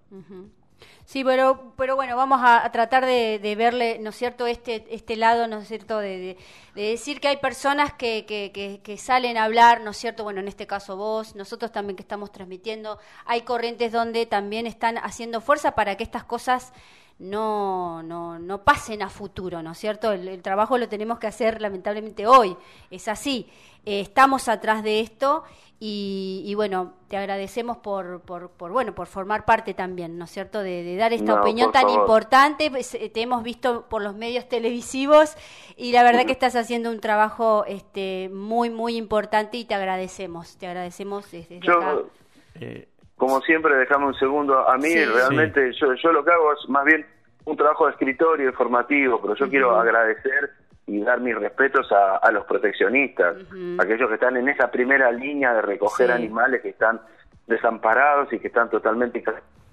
[1.06, 4.86] Sí, pero, pero bueno, vamos a, a tratar de, de verle, ¿no es cierto?, este,
[4.90, 6.38] este lado, ¿no es cierto?, de, de-
[6.74, 10.24] de decir que hay personas que, que, que, que salen a hablar, ¿no es cierto?,
[10.24, 14.98] bueno, en este caso vos, nosotros también que estamos transmitiendo, hay corrientes donde también están
[14.98, 16.74] haciendo fuerza para que estas cosas
[17.20, 20.12] no, no, no pasen a futuro, ¿no es cierto?
[20.12, 22.56] El, el trabajo lo tenemos que hacer lamentablemente hoy,
[22.92, 23.48] es así.
[23.86, 25.44] Eh, estamos atrás de esto
[25.80, 30.32] y, y bueno, te agradecemos por, por, por, bueno, por formar parte también, ¿no es
[30.32, 30.62] cierto?
[30.64, 32.00] De, de dar esta No, opinión tan favor.
[32.00, 32.72] importante.
[32.72, 35.36] Pues, eh, te hemos visto por los medios televisivos
[35.78, 40.58] y la verdad que estás haciendo un trabajo este, muy, muy importante y te agradecemos.
[40.58, 42.02] Te agradecemos desde acá.
[42.02, 42.10] Yo,
[42.56, 44.68] Eh, como siempre, dejame un segundo.
[44.70, 45.06] A mí Sí.
[45.06, 47.06] realmente, yo, yo lo que hago es más bien
[47.46, 50.52] un trabajo de escritorio informativo, pero yo quiero agradecer
[50.88, 53.78] y dar mis respetos a, a los proteccionistas, Ujú.
[53.80, 56.14] aquellos que están en esa primera línea de recoger Sí.
[56.14, 57.00] animales que están
[57.48, 59.24] desamparados y que están totalmente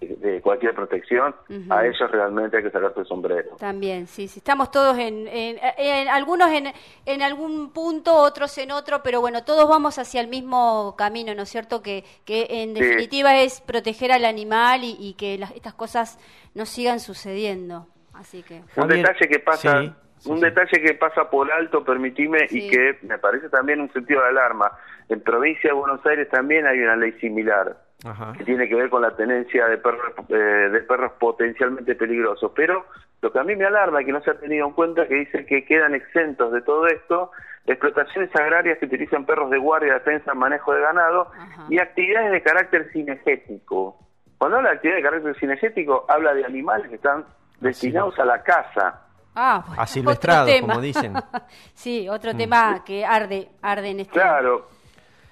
[0.07, 1.35] de cualquier protección.
[1.71, 3.57] A ellos realmente hay que sacarse el sombrero.
[3.59, 4.39] También, sí, sí.
[4.41, 6.69] Estamos todos en, en, en- algunos en,
[7.07, 11.43] en algún punto, otros en otro, pero bueno, todos vamos hacia el mismo camino, ¿no
[11.43, 11.83] es cierto?
[11.83, 12.83] Que, que en Sí.
[12.83, 16.19] definitiva es proteger al animal y, y que las- estas cosas
[16.55, 17.87] no sigan sucediendo.
[18.15, 22.47] Así que, Un detalle que pasa, sí, sí, un detalle que pasa por alto, permitime,
[22.49, 22.67] Sí.
[22.67, 24.71] y que me parece también un sentido de alarma.
[25.09, 28.33] En provincia de Buenos Aires también hay una ley similar Ajá.
[28.37, 32.51] que tiene que ver con la tenencia de perros, eh, de perros potencialmente peligrosos.
[32.55, 32.87] Pero
[33.21, 35.15] lo que a mí me alarma y que no se ha tenido en cuenta que
[35.15, 37.31] dice que quedan exentos de todo esto
[37.67, 41.67] explotaciones agrarias que utilizan perros de guardia, defensa, manejo de ganado Ajá.
[41.69, 43.99] y actividades de carácter cinegético.
[44.39, 47.25] Cuando habla de actividad de carácter cinegético, habla de animales que están
[47.61, 49.03] destinados a la caza.
[49.37, 49.65] ah,
[50.03, 50.69] bueno, tema.
[50.69, 51.15] como dicen.
[51.75, 54.67] sí, otro tema que arde, arde en este Claro.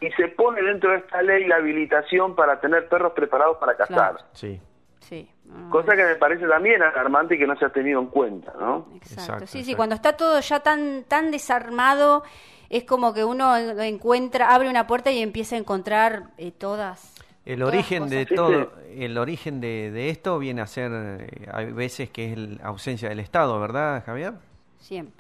[0.01, 3.97] Y se pone dentro de esta ley la habilitación para tener perros preparados para cazar.
[3.97, 4.19] Claro.
[4.33, 4.61] Sí.
[5.01, 5.29] Sí.
[5.45, 8.53] no, Cosa que me parece también alarmante y que no se ha tenido en cuenta,
[8.59, 8.87] ¿no?
[8.95, 9.21] Exacto.
[9.21, 12.23] Exacto, sí, sí, cuando está todo ya tan tan desarmado,
[12.69, 17.15] es como que uno encuentra, abre una puerta y empieza a encontrar eh, todas.
[17.45, 18.29] El todas origen de cosas.
[18.29, 22.39] Sí, todo, el origen de, de esto viene a ser, eh, hay veces que es
[22.39, 24.35] la ausencia del Estado, ¿verdad, Javier?
[24.79, 25.20] Siempre.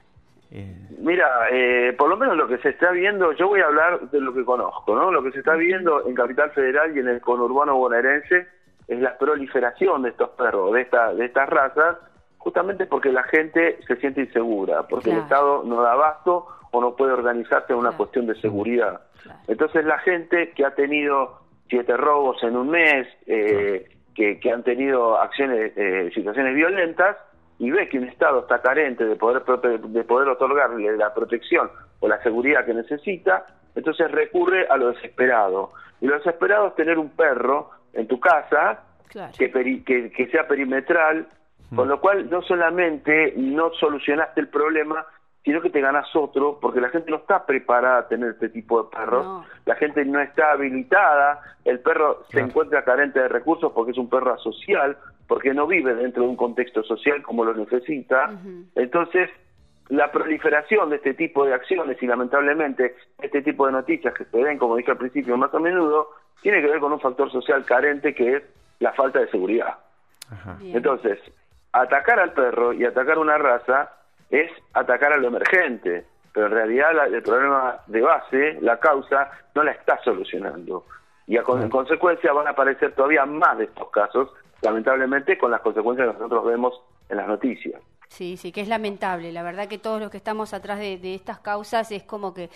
[0.52, 4.00] Eh, Mira, eh, por lo menos lo que se está viendo, yo voy a hablar
[4.10, 5.10] de lo que conozco, ¿no?
[5.10, 8.46] Lo que se está viendo en Capital Federal y en el conurbano bonaerense
[8.88, 11.96] es la proliferación de estos perros, de, esta, de estas razas,
[12.38, 15.18] justamente porque la gente se siente insegura, porque el.
[15.18, 17.98] Estado no da abasto o no puede organizarse en una Claro.
[17.98, 19.00] cuestión de seguridad.
[19.22, 19.38] Claro.
[19.48, 24.64] Entonces la gente que ha tenido siete robos en un mes, eh, que, que han
[24.64, 27.16] tenido acciones, eh, situaciones violentas,
[27.60, 32.08] y ve que un Estado está carente de poder de poder otorgarle la protección o
[32.08, 33.46] la seguridad que necesita,
[33.76, 35.70] entonces recurre a lo desesperado.
[36.00, 39.32] Y lo desesperado es tener un perro en tu casa Claro.
[39.38, 41.26] que, peri- que, que sea perimetral,
[41.76, 45.04] con lo cual no solamente no solucionaste el problema,
[45.44, 48.82] sino que te ganas otro, porque la gente no está preparada a tener este tipo
[48.82, 49.44] de perros, No.
[49.66, 54.08] la gente no está habilitada, el perro se encuentra carente de recursos porque es un
[54.08, 54.96] perro asocial,
[55.30, 58.32] porque no vive dentro de un contexto social como lo necesita,
[58.74, 59.30] entonces
[59.88, 64.42] la proliferación de este tipo de acciones y lamentablemente este tipo de noticias que se
[64.42, 66.10] ven, como dije al principio, más a menudo,
[66.42, 68.42] tiene que ver con un factor social carente que es
[68.80, 69.78] la falta de seguridad.
[70.32, 70.58] Ajá.
[70.62, 71.20] Entonces,
[71.72, 73.92] atacar al perro y atacar una raza
[74.30, 79.30] es atacar a lo emergente, pero en realidad la- el problema de base, la causa,
[79.54, 80.86] no la está solucionando.
[81.28, 85.50] Y a con- en consecuencia van a aparecer todavía más de estos casos, lamentablemente con
[85.50, 86.74] las consecuencias que nosotros vemos
[87.08, 87.80] en las noticias.
[88.08, 89.32] Sí, sí, que es lamentable.
[89.32, 92.50] La verdad que todos los que estamos atrás de, de estas causas es como que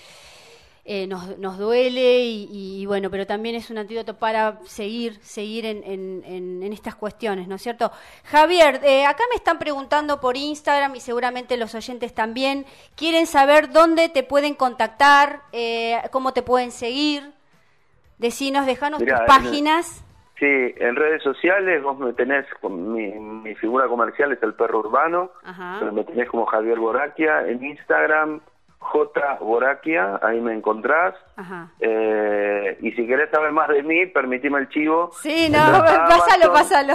[0.86, 5.64] eh, nos, nos duele y, y, bueno, pero también es un antídoto para seguir, seguir
[5.64, 7.90] en, en- en- en estas cuestiones, ¿no es cierto?
[8.24, 13.70] Javier, eh, acá me están preguntando por Instagram y seguramente los oyentes también quieren saber
[13.72, 17.32] dónde te pueden contactar, eh, cómo te pueden seguir.
[18.18, 20.03] Decinos, dejanos Mirá, tus páginas.
[20.38, 25.30] Sí, en redes sociales vos me tenés, mi, mi figura comercial es el perro urbano,
[25.44, 25.76] Ajá.
[25.78, 28.40] pero me tenés como Javier Boraquia, en Instagram
[28.80, 31.14] J Boraquia, ahí me encontrás.
[31.36, 31.68] Ajá.
[31.80, 35.10] Eh, y si querés saber más de mí, permitime el chivo.
[35.12, 36.94] Sí, no, Entrás pásalo, Amazon, pásalo.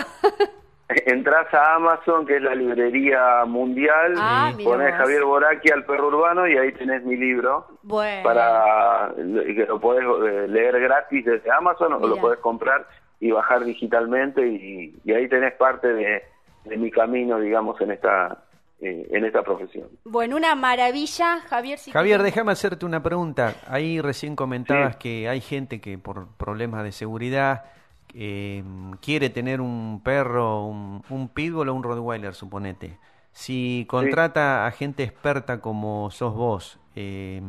[1.06, 4.76] Entras a Amazon, que es la librería mundial, Ah, vos.
[4.98, 7.68] Javier Boraquia, el perro urbano, y ahí tenés mi libro.
[7.84, 8.24] Bueno.
[8.24, 12.86] para que lo podés eh, leer gratis desde Amazon o lo podés comprar
[13.20, 16.24] y bajar digitalmente y, y ahí tenés parte de,
[16.65, 18.43] de mi camino digamos en esta
[18.82, 21.78] eh, en esta profesión Bueno, una maravilla, Javier.
[21.80, 23.55] Si Javier, déjame hacerte una pregunta.
[23.67, 24.99] Ahí recién comentabas Sí.
[24.99, 27.65] que hay gente que por problemas de seguridad
[28.15, 28.63] eh,
[29.01, 32.97] quiere tener un perro, un, un pitbull o un rottweiler, suponete.
[33.34, 37.41] Si contrata a gente experta como sos vos, eh,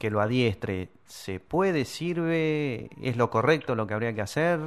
[0.00, 2.90] que lo adiestre, ¿se puede, sirve?
[3.00, 4.58] ¿Es lo correcto lo que habría que hacer?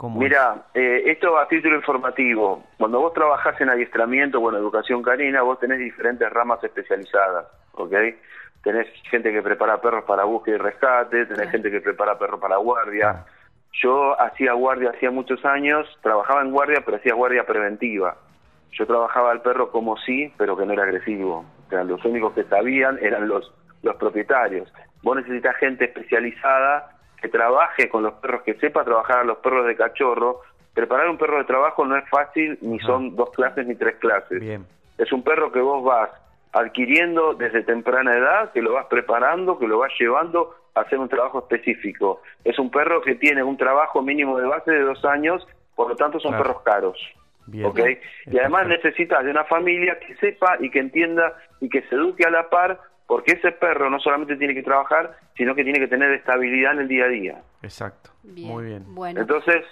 [0.00, 2.64] Mira, eh, esto a título informativo.
[2.78, 7.92] Cuando vos trabajás en adiestramiento o en educación canina, vos tenés diferentes ramas especializadas, ¿ok?
[8.62, 12.58] Tenés gente que prepara perros para búsqueda y rescate, tenés gente que prepara perros para
[12.58, 13.24] guardia.
[13.72, 18.16] Yo hacía guardia hacía muchos años, trabajaba en guardia, pero hacía guardia preventiva.
[18.72, 21.44] Yo trabajaba al perro como sí, pero que no era agresivo.
[21.66, 24.72] O sea, los únicos que sabían eran los, los propietarios.
[25.02, 29.66] Vos necesitas gente especializada que trabaje con los perros, que sepa trabajar a los perros
[29.66, 30.40] de cachorro.
[30.74, 32.86] Preparar un perro de trabajo no es fácil, ni Ajá.
[32.86, 34.40] son dos clases ni tres clases.
[34.40, 34.64] Bien.
[34.96, 36.10] Es un perro que vos vas
[36.52, 41.08] adquiriendo desde temprana edad, que lo vas preparando, que lo vas llevando a hacer un
[41.08, 42.20] trabajo específico.
[42.44, 45.96] Es un perro que tiene un trabajo mínimo de base de dos años, por lo
[45.96, 46.44] tanto son Claro.
[46.44, 47.14] perros caros.
[47.52, 52.24] Y además necesitas de una familia que sepa y que entienda y que se eduque
[52.26, 52.78] a la par,
[53.08, 56.80] porque ese perro no solamente tiene que trabajar, sino que tiene que tener estabilidad en
[56.80, 57.42] el día a día.
[57.62, 58.10] Exacto.
[58.22, 58.84] Bien, Muy bien.
[58.94, 59.64] Bueno, Entonces,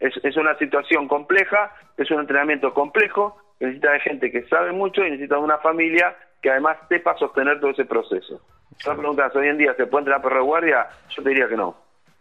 [0.00, 5.06] es, es una situación compleja, es un entrenamiento complejo, necesita de gente que sabe mucho
[5.06, 8.40] y necesita de una familia que además sepa sostener todo ese proceso.
[8.78, 10.88] Si me preguntas, hoy en día, ¿se puede entrenar perro de guardia?
[11.10, 11.76] Yo te diría que no.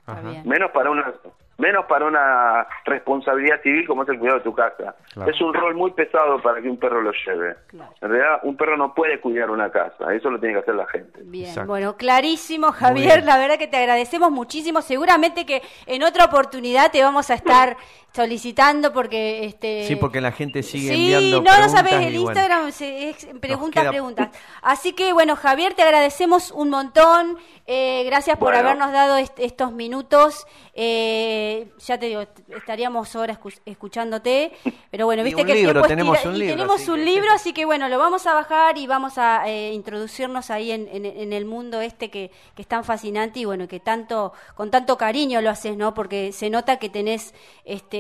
[0.06, 0.22] Ajá.
[0.46, 1.12] Menos para una
[1.60, 4.96] menos para una responsabilidad civil como es el cuidado de tu casa.
[5.14, 5.32] Claro.
[5.32, 7.56] Es un rol muy pesado para que un perro lo lleve.
[7.68, 7.94] Claro.
[8.02, 10.88] En realidad, un perro no puede cuidar una casa, eso lo tiene que hacer la
[10.88, 11.20] gente.
[11.24, 11.68] Bien, Exacto.
[11.68, 13.24] bueno, clarísimo, Javier.
[13.24, 14.82] La verdad que te agradecemos muchísimo.
[14.82, 17.78] Seguramente que en otra oportunidad te vamos a estar
[18.16, 21.96] solicitando porque este Sí, porque la gente sigue Sí, enviando no, no preguntas sabes, y
[21.96, 22.22] el bueno.
[22.40, 24.30] Instagram se, es preguntas, queda- preguntas.
[24.62, 27.38] Así que bueno, Javier, te agradecemos un montón.
[27.72, 28.68] Eh, gracias por Bueno.
[28.68, 30.48] habernos dado est- estos minutos.
[30.74, 32.24] Eh, ya te digo,
[32.56, 34.54] estaríamos horas escu- escuchándote,
[34.90, 36.90] pero bueno, Y viste un que el tiempo tenemos tira- un y libro, tenemos así
[36.90, 40.50] un que- libro, así que bueno, lo vamos a bajar y vamos a eh, introducirnos
[40.50, 43.80] ahí en, en- en el mundo este que, que es tan fascinante y bueno, que
[43.80, 45.94] tanto con tanto cariño lo haces, ¿no?
[45.94, 47.36] Porque se nota que tenés
[47.66, 47.99] este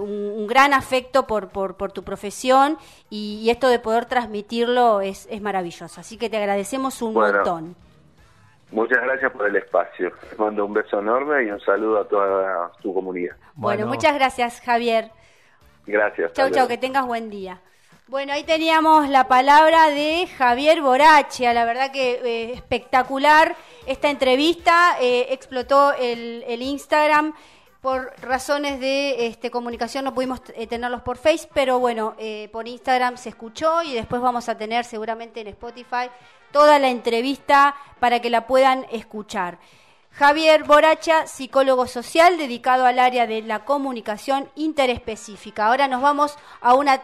[0.00, 0.10] un,
[0.40, 2.78] un gran afecto por, por, por tu profesión
[3.10, 6.00] y, y esto de poder transmitirlo es, es maravilloso.
[6.00, 7.34] Así que te agradecemos un Bueno.
[7.38, 7.76] montón.
[8.70, 10.12] Muchas gracias por el espacio.
[10.30, 13.34] Les mando un beso enorme y un saludo a toda tu comunidad.
[13.54, 13.86] Bueno, Bueno.
[13.86, 15.10] muchas gracias, Javier.
[15.86, 16.32] Gracias.
[16.34, 17.60] Chau, chau, que tengas buen día.
[18.08, 23.54] Bueno, ahí teníamos la palabra de Javier Borachia, la verdad que eh, espectacular
[23.86, 27.34] esta entrevista, eh, explotó el, el Instagram.
[27.88, 32.68] Por razones de este, comunicación no pudimos eh, tenerlos por Face, pero bueno, eh, por
[32.68, 36.10] Instagram se escuchó y después vamos a tener seguramente en Spotify
[36.52, 39.58] toda la entrevista para que la puedan escuchar.
[40.10, 45.68] Javier Boracha, psicólogo social dedicado al área de la comunicación interespecífica.
[45.68, 47.00] Ahora nos vamos a una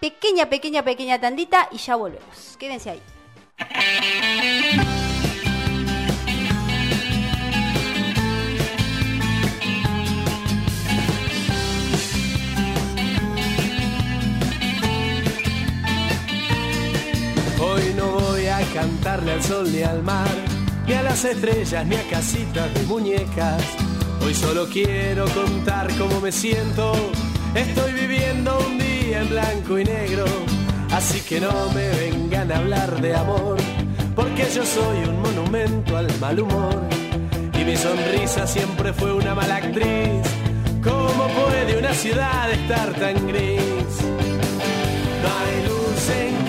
[0.00, 2.56] pequeña, pequeña, pequeña tandita y ya volvemos.
[2.58, 3.02] Quédense ahí.
[18.78, 20.28] Hablarle al sol ni al mar,
[20.86, 23.62] ni a las estrellas, ni a casitas de muñecas.
[24.24, 26.92] Hoy solo quiero contar cómo me siento.
[27.54, 30.24] Estoy viviendo un día en blanco y negro,
[30.92, 33.56] así que no me vengan a hablar de amor,
[34.16, 36.80] porque yo soy un monumento al mal humor.
[37.58, 40.22] Y mi sonrisa siempre fue una mala actriz.
[40.82, 43.60] ¿Cómo puede una ciudad estar tan gris?
[45.22, 46.43] No hay luz en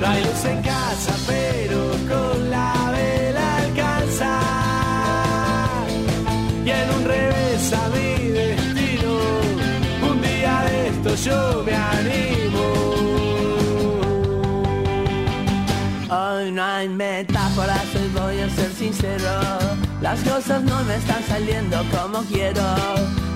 [0.00, 4.40] No hay luz en casa, pero con la vela alcanza.
[6.64, 9.18] Y en un revés a mi destino,
[10.10, 12.36] un día de esto yo me animo.
[16.10, 19.40] Hoy no hay metáforas, hoy voy a ser sincero.
[20.02, 22.62] Las cosas no me están saliendo como quiero.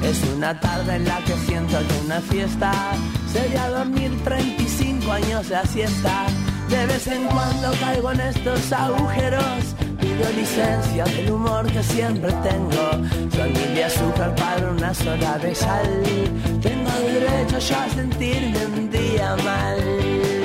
[0.02, 2.70] Es una tarde en la que siento que una fiesta
[3.32, 6.26] sería dormir 35 años de siesta.
[6.70, 9.74] De vez en cuando caigo en estos agujeros.
[10.00, 13.08] Pido licencia del humor que siempre tengo.
[13.34, 16.04] Soy mil de azúcar para una sola de sal.
[16.62, 20.39] Tengo derecho yo a sentirme un día mal.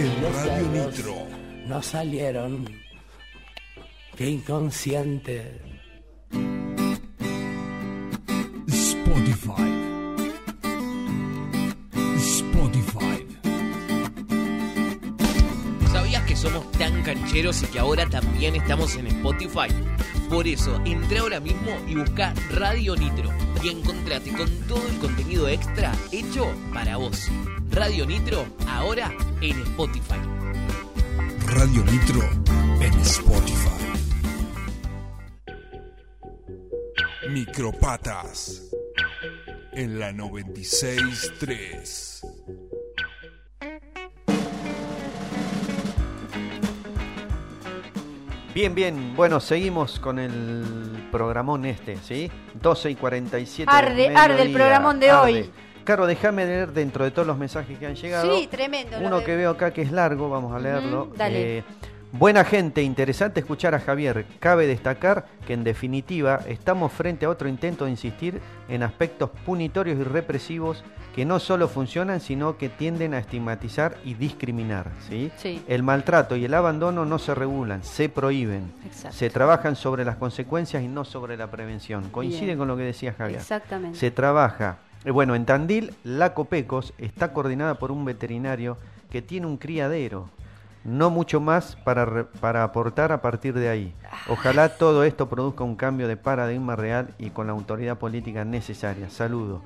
[0.00, 1.14] En Radio Nitro.
[1.66, 2.66] No salieron.
[4.16, 5.60] Qué inconsciente.
[8.66, 9.70] Spotify.
[12.16, 13.26] Spotify.
[15.92, 19.68] ¿Sabías que somos tan cancheros y que ahora también estamos en Spotify?
[20.30, 23.30] Por eso, entra ahora mismo y busca Radio Nitro
[23.62, 27.28] y encontrate con todo el contenido extra hecho para vos.
[27.70, 30.20] Radio Nitro, ahora en Spotify.
[31.46, 32.20] Radio Nitro
[32.80, 33.68] en Spotify.
[37.30, 38.70] Micropatas
[39.72, 42.20] en la 96.3.
[48.54, 49.14] Bien, bien.
[49.16, 52.30] Bueno, seguimos con el programón este, ¿sí?
[52.60, 53.70] 12 y 47.
[53.72, 55.32] Arde, arde el programón de Arde.
[55.32, 55.50] hoy.
[55.84, 58.36] Caro, déjame leer dentro de todos los mensajes que han llegado.
[58.36, 58.96] Sí, tremendo.
[59.00, 61.10] Uno de- que veo acá que es largo, vamos a leerlo.
[61.16, 61.58] Dale.
[61.58, 61.64] Eh,
[62.12, 64.26] buena gente, interesante escuchar a Javier.
[64.38, 69.98] Cabe destacar que en definitiva estamos frente a otro intento de insistir en aspectos punitorios
[69.98, 74.92] y represivos que no solo funcionan, sino que tienden a estigmatizar y discriminar.
[75.08, 75.32] ¿sí?
[75.36, 75.60] Sí.
[75.66, 78.72] El maltrato y el abandono no se regulan, se prohíben.
[78.86, 79.16] Exacto.
[79.16, 82.10] Se trabajan sobre las consecuencias y no sobre la prevención.
[82.10, 82.58] Coincide Bien.
[82.58, 83.40] con lo que decía Javier.
[83.40, 83.98] Exactamente.
[83.98, 84.78] Se trabaja.
[85.04, 88.76] Eh, Bueno, en Tandil, la Copecos está coordinada por un veterinario
[89.10, 90.28] que tiene un criadero.
[90.84, 93.94] No mucho más para, para aportar a partir de ahí.
[94.28, 99.10] Ojalá todo esto produzca un cambio de paradigma real y con la autoridad política necesaria.
[99.10, 99.60] Saludo.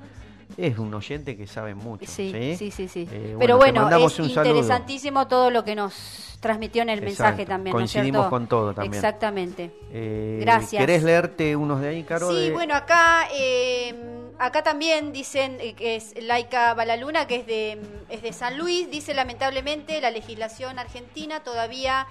[0.57, 2.05] Es un oyente que sabe mucho.
[2.05, 2.87] Sí, sí, sí.
[2.87, 4.49] sí, Eh, Pero bueno, mandamos es saludo.
[4.51, 7.75] interesantísimo todo lo que nos transmitió en el mensaje también.
[7.75, 8.93] ¿no es Coincidimos con todo también.
[8.93, 9.71] Exactamente.
[9.91, 10.79] Eh, Gracias.
[10.79, 12.29] ¿Querés leerte unos de ahí, Caro?
[12.29, 13.95] Sí, de- bueno, acá eh,
[14.37, 17.79] acá también dicen que es Laika Balaluna, que es de,
[18.09, 22.05] es de San Luis, dice lamentablemente la legislación argentina todavía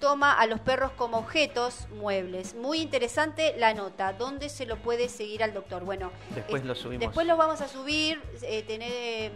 [0.00, 2.54] toma a los perros como objetos muebles.
[2.54, 4.12] Muy interesante la nota.
[4.12, 5.84] ¿Dónde se lo puede seguir al doctor?
[5.84, 7.00] Bueno, Después es- lo subimos.
[7.00, 9.32] Después lo vamos a subir, eh, tener, eh,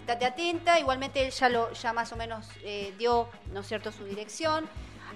[0.00, 3.92] estate atenta, igualmente él ya, lo, ya más o menos eh, dio, ¿no es cierto?,
[3.92, 4.68] su dirección.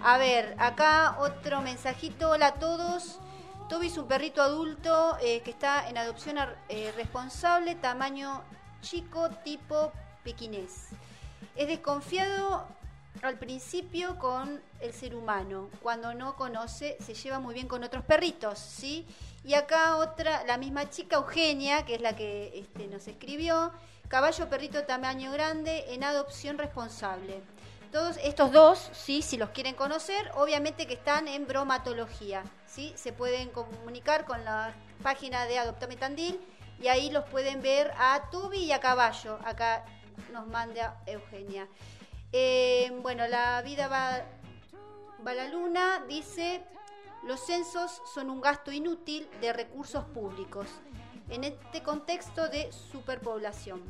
[0.03, 3.19] A ver, acá otro mensajito, hola a todos.
[3.69, 6.37] Toby es un perrito adulto eh, que está en adopción
[6.69, 8.43] eh, responsable, tamaño
[8.83, 9.93] chico, tipo
[10.25, 10.89] pequinés.
[11.57, 12.67] Es desconfiado
[13.23, 15.71] al principio con el ser humano.
[15.81, 19.07] Cuando no conoce, se lleva muy bien con otros perritos, ¿sí?
[19.45, 23.73] Y acá otra, la misma chica, Eugenia, que es la que este, nos escribió.
[24.09, 27.41] Caballo, perrito tamaño grande, en adopción responsable.
[27.93, 32.93] Todos estos dos, sí, si los quieren conocer, obviamente que están en bromatología, ¿sí?
[32.97, 36.41] Se pueden comunicar con la página de Adoptame Tandil
[36.81, 39.39] y ahí los pueden ver a Tubi y a Caballo.
[39.45, 39.85] Acá
[40.33, 41.69] nos manda Eugenia.
[42.33, 44.23] Eh, bueno, la vida va,
[45.27, 46.63] va a la luna, dice,
[47.25, 50.67] los censos son un gasto inútil de recursos públicos
[51.29, 53.83] en este contexto de superpoblación.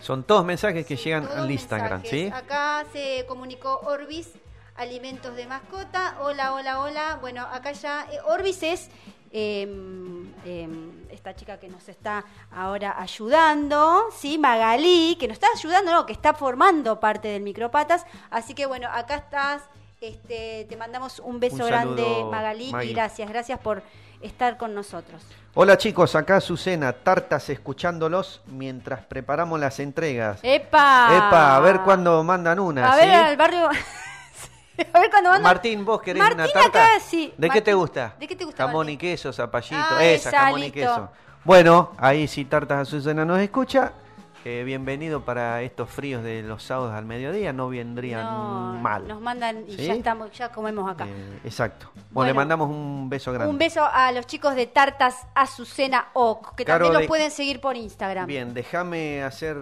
[0.00, 2.30] Son todos mensajes que llegan al Instagram, ¿sí?
[2.32, 4.30] Acá se comunicó Orbis,
[4.74, 6.18] alimentos de mascota.
[6.20, 7.18] Hola, hola, hola.
[7.20, 8.06] Bueno, acá ya.
[8.12, 8.90] eh, Orbis es
[9.38, 9.68] eh,
[10.46, 10.68] eh,
[11.10, 14.38] esta chica que nos está ahora ayudando, ¿sí?
[14.38, 18.06] Magalí, que nos está ayudando, no, que está formando parte del Micropatas.
[18.30, 19.62] Así que bueno, acá estás.
[20.00, 22.90] Este, te mandamos un beso Un grande, Magalí, Maggie.
[22.90, 23.82] y gracias, gracias por
[24.22, 25.22] estar con nosotros.
[25.54, 30.38] Hola chicos, acá Azucena, tartas escuchándolos mientras preparamos las entregas.
[30.42, 31.08] ¡Epa!
[31.14, 33.06] Epa, a ver cuándo mandan una, A ¿sí?
[33.06, 33.68] ver, al barrio.
[34.92, 35.42] a ver cuando mandan.
[35.42, 36.68] Martín, vos querés una Martín tarta.
[36.84, 37.32] acá, sí.
[37.36, 38.14] ¿De qué Martín, te gusta?
[38.18, 38.64] ¿De qué te gusta?
[38.66, 39.10] Jamón y Martín?
[39.10, 40.74] queso, zapallito, Ah, esa, esa, jamón y listo.
[40.80, 41.08] queso.
[41.44, 43.92] Bueno, ahí si Tartas Azucena nos escucha,
[44.48, 49.08] eh, bienvenido para estos fríos de los sábados al mediodía, no vendrían No, mal.
[49.08, 49.86] Nos mandan y ¿Sí?
[49.86, 51.04] ya estamos, ya comemos acá.
[51.08, 51.90] Eh, exacto.
[51.92, 53.50] Bueno, Bueno, le mandamos un beso grande.
[53.50, 57.30] Un beso a los chicos de Tartas Azucena Oc, que Caro, también los de- pueden
[57.32, 58.28] seguir por Instagram.
[58.28, 59.56] Bien, déjame hacer,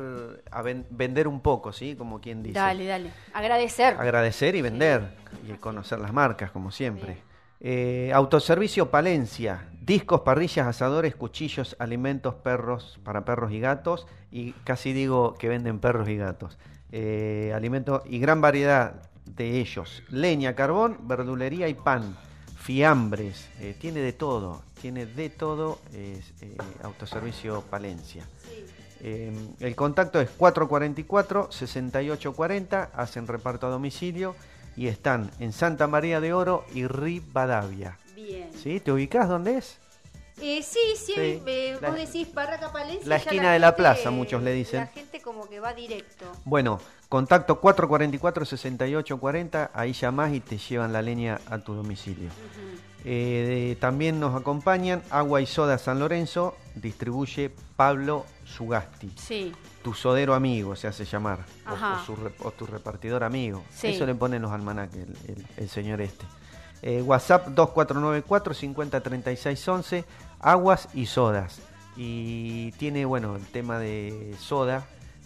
[0.51, 1.97] a ven- vender un poco, ¿sí?
[1.97, 2.59] Como quien dice.
[2.59, 3.11] Dale, dale.
[3.32, 3.97] Agradecer.
[3.99, 5.16] Agradecer y vender
[5.49, 7.22] y conocer las marcas, como siempre.
[7.67, 14.93] Eh, autoservicio Palencia, discos, parrillas, asadores, cuchillos, alimentos, perros para perros y gatos y casi
[14.93, 16.59] digo que venden perros y gatos.
[16.93, 20.03] Eh, alimentos y gran variedad de ellos.
[20.11, 22.15] Leña, carbón, verdulería y pan.
[22.59, 26.35] Fiambres, eh, tiene de todo, tiene de todo es,
[26.83, 28.29] Autoservicio Palencia.
[29.01, 34.37] Eh, el contacto es 444-6840, hacen reparto a domicilio
[34.77, 37.99] y están en Santa María de Oro y Rivadavia.
[38.14, 38.51] Bien.
[38.61, 38.81] ¿Sí?
[38.81, 39.79] ¿Te ubicás dónde es?
[40.41, 41.43] Eh, sí, sí, Sí.
[41.47, 43.09] eh, La- vos decís Barraca Palencia.
[43.09, 44.81] la esquina de la plaza, muchos le dicen.
[44.81, 46.25] La gente como que va directo.
[46.45, 52.31] Bueno, contacto 444-6840, ahí llamás y te llevan la leña a tu domicilio.
[53.05, 59.12] Eh, de- también nos acompañan Agua y Soda San Lorenzo, distribuye Pablo Sugasti.
[59.16, 59.53] Sí.
[59.85, 62.01] Tu sodero amigo se hace llamar, o- Ajá.
[62.03, 63.62] o, su rep- o tu repartidor amigo.
[63.70, 63.89] Sí.
[63.89, 66.24] Eso le ponen los almanaques el, el- el señor este.
[66.82, 70.05] Eh, WhatsApp 2494 503611
[70.41, 71.61] aguas y sodas.
[71.97, 74.85] Y tiene, bueno, el tema de soda,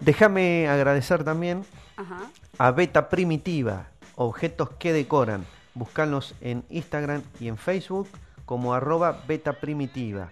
[0.00, 1.64] Déjame agradecer también
[1.96, 2.30] Ajá.
[2.58, 5.44] a Beta Primitiva, objetos que decoran.
[5.74, 8.08] Buscanos en Instagram y en Facebook
[8.44, 10.30] como arroba Beta Primitiva.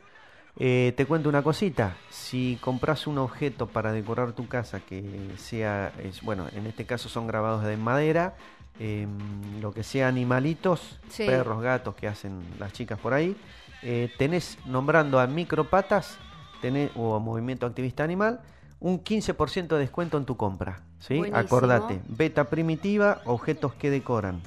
[0.58, 5.92] Eh, te cuento una cosita, si compras un objeto para decorar tu casa que sea,
[6.02, 8.34] es, bueno, en este caso son grabados de madera,
[8.78, 11.26] em, lo que sea animalitos, Sí.
[11.26, 13.36] perros, gatos que hacen las chicas por ahí,
[13.82, 16.16] eh, tenés nombrando a Micropatas
[16.62, 18.40] tenés, o a Movimiento Activista Animal
[18.80, 20.80] un 15% de descuento en tu compra.
[20.98, 21.18] ¿sí?
[21.18, 21.38] Buenísimo.
[21.38, 24.40] Acordate, Beta Primitiva, objetos que decoran.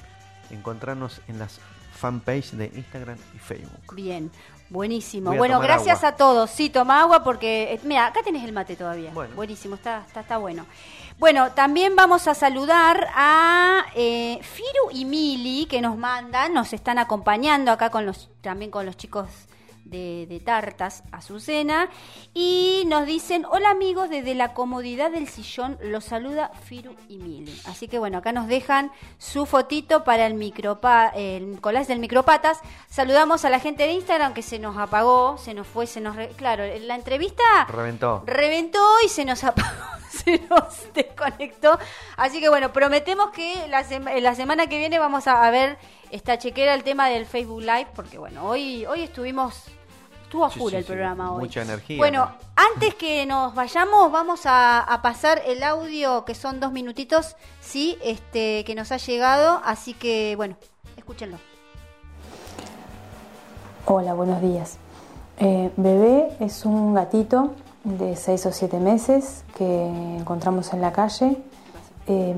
[0.51, 1.59] Encontrarnos en las
[1.99, 3.93] fanpage de Instagram y Facebook.
[3.93, 4.31] Bien,
[4.69, 5.35] buenísimo.
[5.35, 6.09] Bueno, gracias agua.
[6.09, 6.49] a todos.
[6.49, 9.11] Sí, toma agua porque, eh, mira, acá tenés el mate todavía.
[9.13, 9.35] Bueno.
[9.35, 10.65] Buenísimo, está, está, está bueno.
[11.19, 16.97] Bueno, también vamos a saludar a eh, Firu y Mili que nos mandan, nos están
[16.97, 19.27] acompañando acá con los, también con los chicos
[19.89, 21.89] de, de Tartas Azucena
[22.33, 27.59] y nos dicen, hola amigos, desde la comodidad del sillón los saluda Firu y Mili.
[27.65, 32.59] Así que bueno, acá nos dejan su fotito para el, micropa, el collage del micropatas.
[32.89, 36.15] Saludamos a la gente de Instagram que se nos apagó, se nos fue, se nos...
[36.15, 38.23] re- Claro, la entrevista Reventó.
[38.25, 39.69] reventó y se nos apagó,
[40.09, 41.77] se nos desconectó.
[42.17, 45.77] Así que bueno, prometemos que la, sema- la semana que viene vamos a, a ver
[46.11, 49.65] esta chequera el tema del Facebook Live, porque bueno, hoy, hoy estuvimos,
[50.29, 51.39] estuvo a Sí, full sí, el sí, programa hoy.
[51.41, 52.31] mucha energía, Bueno, ¿no?
[52.55, 57.97] antes que nos vayamos, vamos a, a pasar el audio, que son dos minutitos, sí,
[58.03, 60.55] este, que nos ha llegado, así que bueno,
[60.97, 61.37] escúchenlo.
[63.85, 64.77] Hola, buenos días.
[65.39, 69.87] Eh, bebé es un gatito de 6 o 7 meses que
[70.19, 71.37] encontramos en la calle,
[72.05, 72.35] eh,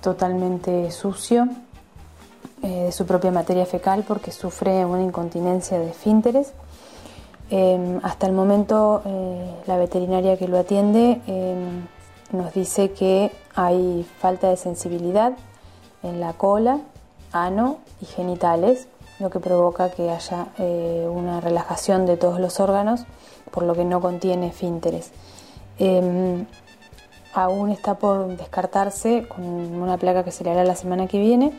[0.00, 1.48] totalmente sucio
[2.66, 6.52] eh, de su propia materia fecal porque sufre una incontinencia de esfínteres.
[7.48, 11.54] Eh, hasta el momento eh, la veterinaria que lo atiende eh,
[12.32, 15.34] nos dice que hay falta de sensibilidad
[16.02, 16.80] en la cola,
[17.30, 18.88] ano y genitales,
[19.20, 23.04] lo que provoca que haya eh, una relajación de todos los órganos,
[23.52, 25.12] por lo que no contiene esfínteres.
[25.78, 26.44] Eh,
[27.32, 31.52] aún está por descartarse con una placa que se le hará la semana que viene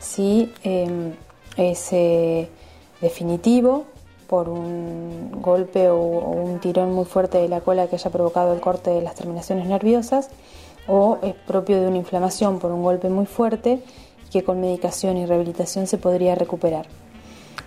[0.00, 1.14] si eh,
[1.56, 1.90] es
[3.00, 3.84] definitivo
[4.26, 8.52] por un golpe o, o un tirón muy fuerte de la cola que haya provocado
[8.52, 10.30] el corte de las terminaciones nerviosas
[10.88, 13.82] o es propio de una inflamación por un golpe muy fuerte
[14.30, 16.86] que con medicación y rehabilitación se podría recuperar.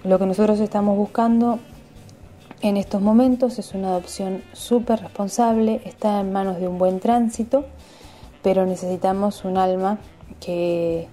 [0.03, 1.59] Lo que nosotros estamos buscando
[2.61, 7.65] en estos momentos es una adopción súper responsable, está en manos de un buen tránsito,
[8.41, 9.99] pero necesitamos un alma
[10.39, 11.07] que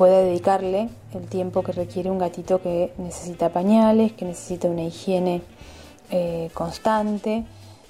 [0.00, 5.42] pueda dedicarle el tiempo que requiere un gatito que necesita pañales, que necesita una higiene
[6.10, 7.44] eh, constante,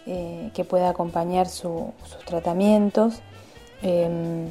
[0.07, 3.21] eh, que pueda acompañar su- sus tratamientos.
[3.83, 4.49] eh,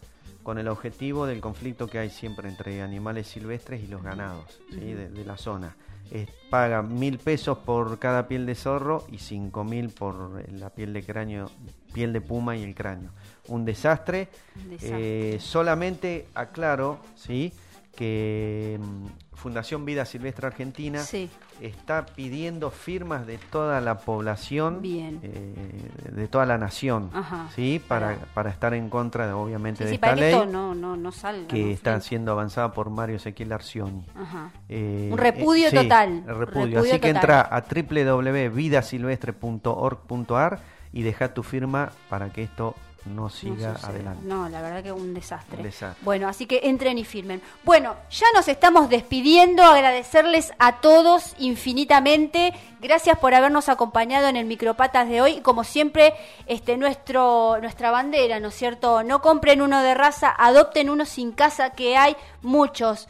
[0.47, 4.93] con el objetivo del conflicto que hay siempre entre animales silvestres y los ganados ¿sí?
[4.93, 5.75] de, de la zona.
[6.09, 10.93] Eh, paga mil pesos por cada piel de zorro y cinco mil por la piel
[10.93, 11.51] de cráneo,
[11.93, 13.11] piel de puma y el cráneo.
[13.49, 14.29] Un desastre.
[14.55, 15.33] Un desastre.
[15.33, 17.51] Eh, solamente aclaro, sí,
[17.93, 19.05] que mm,
[19.37, 21.29] Fundación Vida Silvestre Argentina Sí.
[21.61, 25.19] está pidiendo firmas de toda la población, Bien.
[25.23, 27.47] eh, de toda la nación, Ajá.
[27.55, 30.33] sí, para, para estar en contra, de, obviamente, Sí, de sí, esta para que ley
[30.33, 31.47] esto no, no, no salga.
[31.47, 31.69] que ¿no?
[31.71, 34.05] está siendo avanzada por Mario Ezequiel Arcioni.
[34.15, 34.51] Ajá.
[34.69, 36.23] Eh, Un repudio sí, total.
[36.27, 36.65] el repudio.
[36.65, 40.59] Repudio Así que entra a www.vidasilvestre.org.ar
[40.93, 42.75] y deja tu firma para que esto
[43.05, 44.21] no siga adelante.
[44.25, 45.57] No, la verdad que un desastre.
[45.57, 46.03] Un desastre.
[46.03, 47.41] Bueno, así que entren y firmen.
[47.63, 52.53] Bueno, ya nos estamos despidiendo, agradecerles a todos infinitamente.
[52.81, 55.41] Gracias por habernos acompañado en el Micropatas de hoy.
[55.41, 56.13] Como siempre,
[56.45, 59.03] este nuestro nuestra bandera, ¿no es cierto?
[59.03, 63.07] No compren uno de raza, adopten uno sin casa, que hay muchos.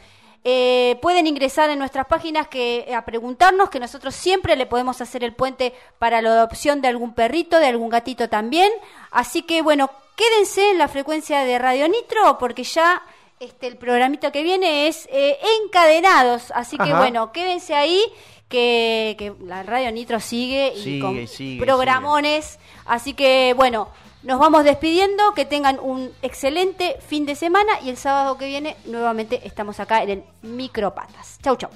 [0.49, 5.21] Eh, pueden ingresar en nuestras páginas que, a preguntarnos, que nosotros siempre le podemos hacer
[5.25, 8.71] el puente para la adopción de algún perrito, de algún gatito también.
[9.11, 13.01] Así que bueno, quédense en la frecuencia de Radio Nitro porque ya
[13.41, 16.51] este, el programito que viene es eh, encadenados.
[16.55, 16.99] Así que Ajá.
[16.99, 18.01] bueno, quédense ahí.
[18.47, 22.57] Que, que la Radio Nitro sigue y Sigue, con sigue, programones.
[22.85, 23.89] Así que bueno,
[24.27, 25.33] nos vamos despidiendo.
[25.33, 30.03] Que tengan un excelente fin de semana y el sábado que viene nuevamente estamos acá
[30.03, 31.39] en el Micropatas.
[31.41, 31.69] Chau, chau.